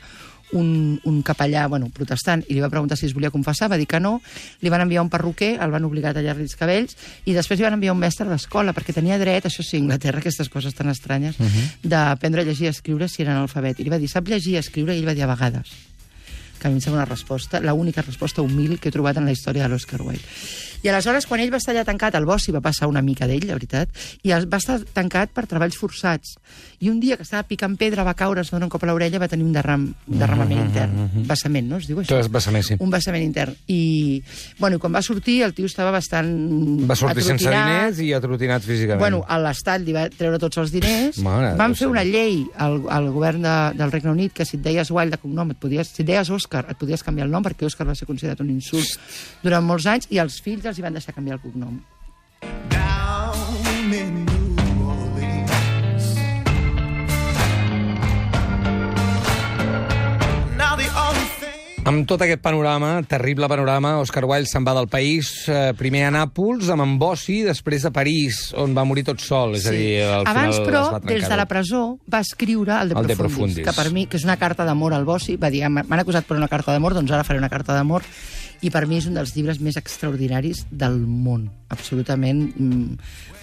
un, 0.52 1.00
un 1.04 1.22
capellà, 1.22 1.66
bueno, 1.68 1.90
protestant, 1.94 2.44
i 2.48 2.54
li 2.54 2.62
va 2.64 2.70
preguntar 2.72 2.98
si 2.98 3.06
es 3.06 3.14
volia 3.16 3.30
confessar, 3.34 3.70
va 3.70 3.78
dir 3.80 3.88
que 3.90 4.00
no, 4.00 4.18
li 4.60 4.72
van 4.72 4.84
enviar 4.84 5.02
un 5.02 5.10
perruquer, 5.12 5.56
el 5.60 5.74
van 5.74 5.84
obligar 5.88 6.12
a 6.12 6.18
tallar-li 6.18 6.46
els 6.46 6.56
cabells, 6.58 6.96
i 7.26 7.36
després 7.36 7.60
li 7.60 7.66
van 7.66 7.78
enviar 7.78 7.96
un 7.96 8.00
mestre 8.00 8.28
d'escola, 8.28 8.74
perquè 8.76 8.94
tenia 8.96 9.18
dret, 9.20 9.48
això 9.48 9.64
sí, 9.64 9.76
a 9.76 9.84
Anglaterra, 9.84 10.22
aquestes 10.22 10.48
coses 10.48 10.74
tan 10.74 10.88
estranyes, 10.88 11.38
uh 11.38 11.44
-huh. 11.44 11.68
d'aprendre 11.82 12.42
a 12.42 12.44
llegir 12.44 12.66
i 12.66 12.70
escriure 12.70 13.08
si 13.08 13.22
era 13.22 13.32
analfabet. 13.32 13.80
I 13.80 13.84
li 13.84 13.90
va 13.90 13.98
dir, 13.98 14.08
sap 14.08 14.28
llegir 14.28 14.54
i 14.54 14.56
escriure? 14.56 14.94
I 14.94 14.98
ell 14.98 15.06
va 15.06 15.14
dir, 15.14 15.22
a 15.22 15.34
vegades 15.34 15.68
que 16.58 16.66
a 16.66 16.70
mi 16.70 16.76
em 16.76 16.80
sembla 16.80 17.02
una 17.02 17.08
resposta, 17.08 17.60
l'única 17.60 18.02
resposta 18.02 18.42
humil 18.42 18.78
que 18.80 18.88
he 18.88 18.92
trobat 18.92 19.16
en 19.16 19.24
la 19.24 19.32
història 19.32 19.62
de 19.62 19.68
l'Oscar 19.68 20.02
Wilde. 20.02 20.26
I 20.82 20.90
aleshores, 20.92 21.26
quan 21.26 21.40
ell 21.42 21.50
va 21.50 21.58
estar 21.58 21.72
allà 21.74 21.82
tancat, 21.86 22.14
el 22.14 22.26
Bossi 22.26 22.52
va 22.54 22.62
passar 22.62 22.86
una 22.86 23.02
mica 23.02 23.26
d'ell, 23.26 23.48
la 23.48 23.56
veritat, 23.56 23.90
i 24.22 24.30
va 24.30 24.60
estar 24.60 24.78
tancat 24.94 25.32
per 25.34 25.46
treballs 25.50 25.78
forçats. 25.78 26.36
I 26.80 26.90
un 26.92 27.00
dia 27.02 27.16
que 27.18 27.24
estava 27.26 27.42
picant 27.48 27.74
pedra, 27.78 28.04
va 28.06 28.14
caure, 28.14 28.42
es 28.44 28.52
va 28.52 28.58
donar 28.58 28.68
un 28.68 28.72
cop 28.72 28.84
a 28.84 28.88
l'orella, 28.90 29.18
va 29.18 29.28
tenir 29.30 29.44
un 29.46 29.52
derram, 29.54 29.88
un 30.06 30.20
derramament 30.20 30.60
intern. 30.62 31.24
Vessament, 31.26 31.66
no 31.70 31.80
es 31.82 31.88
diu 31.90 31.98
això? 32.02 32.20
Vessament, 32.30 32.66
sí. 32.66 32.76
Un 32.78 32.92
vessament 32.92 33.24
intern. 33.24 33.56
I, 33.66 34.22
bueno, 34.60 34.78
i 34.78 34.82
quan 34.82 34.94
va 34.94 35.02
sortir, 35.02 35.40
el 35.46 35.56
tio 35.56 35.66
estava 35.66 35.90
bastant 35.94 36.30
Va 36.88 36.96
sortir 36.98 37.26
sense 37.26 37.50
diners 37.50 37.98
i 38.04 38.12
atrotinat 38.14 38.62
físicament. 38.62 39.02
Bueno, 39.02 39.24
a 39.26 39.40
l'Estat 39.42 39.82
li 39.82 39.96
va 39.96 40.06
treure 40.12 40.38
tots 40.38 40.62
els 40.62 40.72
diners. 40.74 41.18
Mare 41.26 41.54
Van 41.58 41.74
fer 41.78 41.90
una 41.90 42.06
llei 42.06 42.44
al, 42.56 42.80
al 42.94 43.10
govern 43.14 43.42
de, 43.42 43.56
del 43.78 43.94
Regne 43.94 44.14
Unit 44.14 44.38
que 44.38 44.46
si 44.46 44.58
et 44.60 44.64
deies 44.64 44.94
Wilde 44.94 45.18
de 45.18 45.22
cognom, 45.22 45.50
et 45.54 45.60
podies, 45.60 45.90
si 45.94 46.04
et 46.04 46.10
deies 46.12 46.30
Òscar, 46.30 46.66
et 46.70 46.78
podies 46.78 47.02
canviar 47.02 47.26
el 47.26 47.34
nom, 47.34 47.42
perquè 47.42 47.66
Òscar 47.66 47.88
va 47.88 47.98
ser 47.98 48.06
considerat 48.06 48.40
un 48.44 48.54
insult 48.54 48.98
durant 49.42 49.66
molts 49.66 49.90
anys, 49.90 50.10
i 50.14 50.22
els 50.22 50.38
fills 50.44 50.66
els 50.68 50.78
hi 50.78 50.86
van 50.86 50.94
deixar 50.94 51.16
canviar 51.16 51.40
el 51.40 51.46
cognom. 51.46 51.78
down 52.70 53.94
in 53.94 54.27
Amb 61.88 62.04
tot 62.04 62.20
aquest 62.20 62.42
panorama, 62.44 62.98
terrible 63.08 63.48
panorama, 63.48 63.94
Oscar 64.02 64.26
Wilde 64.28 64.50
se'n 64.50 64.66
va 64.66 64.74
del 64.76 64.90
país, 64.92 65.30
eh, 65.48 65.72
primer 65.78 66.02
a 66.04 66.10
Nàpols, 66.12 66.68
amb 66.74 66.84
en 66.84 66.98
Bossi, 67.00 67.38
després 67.46 67.86
a 67.88 67.92
París, 67.94 68.52
on 68.60 68.74
va 68.76 68.84
morir 68.84 69.06
tot 69.08 69.22
sol. 69.24 69.56
És 69.56 69.64
a 69.66 69.72
dir, 69.72 70.02
al 70.04 70.26
Abans, 70.28 70.58
final 70.58 70.68
però, 70.68 70.82
des 71.00 71.24
de 71.28 71.36
la 71.40 71.46
presó, 71.48 71.98
va 72.12 72.20
escriure 72.20 72.76
el 72.82 72.90
De 72.90 73.00
El 73.00 73.06
De 73.06 73.16
Profundis, 73.16 73.62
Profundis. 73.62 73.64
que 73.64 73.72
per 73.72 73.90
mi, 73.92 74.04
que 74.06 74.18
és 74.20 74.24
una 74.28 74.36
carta 74.36 74.66
d'amor 74.68 74.92
al 74.92 75.06
Bossi, 75.08 75.36
va 75.36 75.48
dir, 75.48 75.64
"M'han 75.68 75.86
m'han 75.88 76.00
acusat 76.00 76.26
per 76.26 76.36
una 76.36 76.48
carta 76.48 76.72
d'amor, 76.72 76.92
doncs 76.92 77.10
ara 77.10 77.24
faré 77.24 77.38
una 77.38 77.48
carta 77.48 77.72
d'amor, 77.72 78.02
i 78.60 78.70
per 78.74 78.86
mi 78.90 78.98
és 78.98 79.06
un 79.06 79.14
dels 79.14 79.34
llibres 79.36 79.60
més 79.62 79.76
extraordinaris 79.78 80.64
del 80.70 80.98
món, 80.98 81.46
absolutament 81.70 82.40
mm, 82.48 82.96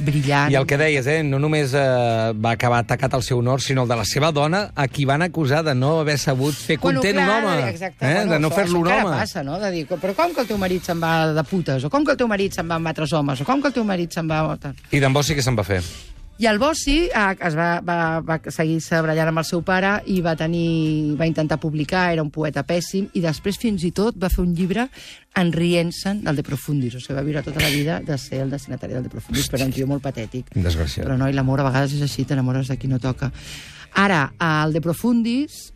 brillant. 0.04 0.52
I 0.52 0.58
el 0.60 0.68
que 0.68 0.78
deies, 0.80 1.08
eh, 1.08 1.22
no 1.24 1.40
només 1.40 1.72
eh, 1.78 2.34
va 2.36 2.56
acabar 2.58 2.82
atacat 2.84 3.16
al 3.16 3.24
seu 3.24 3.40
honor, 3.40 3.64
sinó 3.64 3.86
el 3.86 3.92
de 3.92 3.96
la 4.02 4.06
seva 4.08 4.34
dona, 4.36 4.66
a 4.76 4.88
qui 4.92 5.06
van 5.08 5.24
acusar 5.24 5.64
de 5.64 5.76
no 5.76 6.00
haver 6.02 6.18
sabut 6.20 6.56
fer 6.56 6.78
content 6.84 7.16
clar, 7.16 7.30
un 7.30 7.50
home. 7.50 7.70
Exacte, 7.70 8.04
eh, 8.04 8.26
bueno, 8.26 8.35
de 8.36 8.44
no 8.44 8.52
fer-lo 8.54 8.82
un 8.84 8.90
home. 8.92 9.14
passa, 9.16 9.44
no? 9.44 9.60
De 9.62 9.72
dir, 9.74 9.86
però 9.90 10.16
com 10.16 10.34
que 10.36 10.44
el 10.46 10.50
teu 10.50 10.60
marit 10.62 10.88
se'n 10.88 11.02
va 11.02 11.14
de 11.36 11.46
putes? 11.48 11.86
O 11.88 11.94
com 11.94 12.06
que 12.06 12.16
el 12.16 12.20
teu 12.20 12.30
marit 12.32 12.56
se'n 12.56 12.68
va 12.70 12.80
amb 12.80 12.92
altres 12.92 13.14
homes? 13.14 13.42
O 13.42 13.48
com 13.48 13.64
que 13.64 13.72
el 13.74 13.80
teu 13.80 13.88
marit 13.88 14.14
se'n 14.14 14.30
va... 14.30 14.44
I 14.92 15.02
d'en 15.02 15.16
Bossi 15.16 15.38
què 15.38 15.44
se'n 15.46 15.58
va 15.58 15.66
fer? 15.68 15.82
I 16.38 16.50
el 16.52 16.58
Bossi 16.60 17.06
eh, 17.08 17.36
es 17.48 17.56
va, 17.56 17.80
va, 17.80 18.20
va 18.20 18.36
seguir-se 18.52 18.98
brallant 19.00 19.30
amb 19.32 19.40
el 19.40 19.46
seu 19.48 19.62
pare 19.64 19.94
i 20.12 20.18
va 20.24 20.34
tenir, 20.36 21.16
va 21.16 21.28
intentar 21.30 21.56
publicar, 21.64 22.10
era 22.12 22.26
un 22.26 22.32
poeta 22.34 22.66
pèssim, 22.68 23.06
i 23.16 23.22
després 23.24 23.56
fins 23.62 23.86
i 23.88 23.94
tot 23.96 24.18
va 24.20 24.28
fer 24.34 24.42
un 24.44 24.52
llibre 24.58 24.90
enrient-se'n 25.40 26.26
del 26.26 26.42
De 26.42 26.44
Profundis. 26.44 26.98
O 27.00 27.00
sigui, 27.00 27.16
va 27.16 27.24
viure 27.24 27.44
tota 27.46 27.64
la 27.64 27.72
vida 27.72 28.02
de 28.04 28.18
ser 28.20 28.42
el 28.44 28.52
destinatari 28.52 28.98
del 28.98 29.08
De 29.08 29.14
Profundis, 29.14 29.48
però 29.48 29.62
era 29.62 29.70
un 29.70 29.78
tio 29.78 29.88
molt 29.88 30.04
patètic. 30.04 30.52
Desgraciat. 30.56 31.08
Però 31.08 31.16
no, 31.16 31.30
i 31.32 31.38
l'amor 31.38 31.64
a 31.64 31.70
vegades 31.70 31.96
és 31.96 32.04
així, 32.04 32.28
t'enamores 32.28 32.68
de 32.68 32.76
qui 32.82 32.92
no 32.92 33.00
toca. 33.00 33.32
Ara, 33.96 34.28
el 34.44 34.76
De 34.76 34.84
Profundis... 34.84 35.70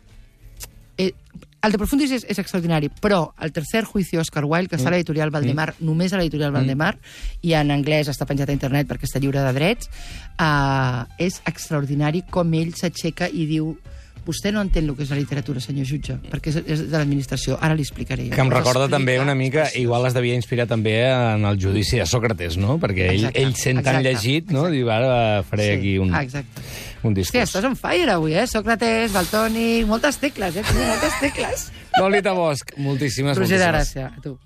Eh, 1.00 1.14
el 1.62 1.72
de 1.72 1.78
Profundis 1.78 2.12
és, 2.16 2.24
és 2.24 2.38
extraordinari, 2.40 2.88
però 3.02 3.34
el 3.44 3.52
tercer 3.52 3.84
juicio 3.84 4.22
Oscar 4.22 4.46
Wilde, 4.48 4.70
que 4.70 4.78
està 4.80 4.88
a 4.88 4.94
l'editorial 4.94 5.32
Valdemar, 5.34 5.74
només 5.84 6.12
a 6.12 6.20
l'editorial 6.20 6.54
Valdemar, 6.54 6.94
i 7.44 7.52
en 7.58 7.72
anglès 7.74 8.08
està 8.08 8.26
penjat 8.28 8.48
a 8.48 8.56
internet 8.56 8.88
perquè 8.88 9.08
està 9.08 9.20
lliure 9.20 9.44
de 9.44 9.52
drets, 9.56 9.90
uh, 10.40 11.04
és 11.20 11.40
extraordinari 11.50 12.24
com 12.32 12.56
ell 12.56 12.72
s'aixeca 12.78 13.28
i 13.28 13.44
diu 13.50 13.74
vostè 14.26 14.52
no 14.52 14.60
entén 14.62 14.88
el 14.88 14.94
que 14.96 15.02
és 15.06 15.10
la 15.10 15.16
literatura, 15.18 15.60
senyor 15.60 15.86
jutge, 15.88 16.16
perquè 16.30 16.52
és, 16.64 16.84
de 16.90 16.96
l'administració. 16.96 17.56
Ara 17.60 17.74
li 17.74 17.82
explicaré. 17.86 18.28
Que 18.30 18.40
em 18.40 18.50
recorda 18.52 18.88
també 18.88 19.18
una 19.20 19.34
mica, 19.34 19.68
igual 19.76 20.06
es 20.06 20.14
devia 20.14 20.34
inspirar 20.38 20.66
també 20.70 20.96
en 21.10 21.44
el 21.48 21.58
judici 21.60 21.98
de 21.98 22.06
Sòcrates, 22.06 22.56
no? 22.60 22.78
Perquè 22.82 23.08
ell, 23.10 23.24
Exacte, 23.24 23.42
ell 23.42 23.54
sent 23.54 23.82
tan 23.84 24.00
exacte, 24.00 24.08
llegit, 24.08 24.50
no? 24.50 24.66
exacte. 24.68 24.76
Diu, 24.76 24.90
ara 24.90 25.42
faré 25.48 25.66
Sí, 25.70 25.78
aquí 25.78 25.98
un, 25.98 26.14
exacte. 26.14 26.60
un 27.02 27.12
Hòstia, 27.12 27.20
discurs. 27.22 27.48
estàs 27.48 27.64
on 27.70 27.76
fire 27.76 28.10
avui, 28.12 28.34
eh? 28.34 28.46
Sòcrates, 28.46 29.12
Baltònic, 29.12 29.86
moltes 29.86 30.18
tecles, 30.22 30.56
eh? 30.56 30.64
Moltes 30.74 31.20
tecles. 31.20 31.70
Lolita 31.98 32.32
Bosch, 32.32 32.76
moltíssimes, 32.76 33.36
Roger 33.36 33.58
de 33.58 33.66
moltíssimes. 33.72 33.94
Gràcia, 33.94 34.12
a 34.16 34.20
tu. 34.22 34.36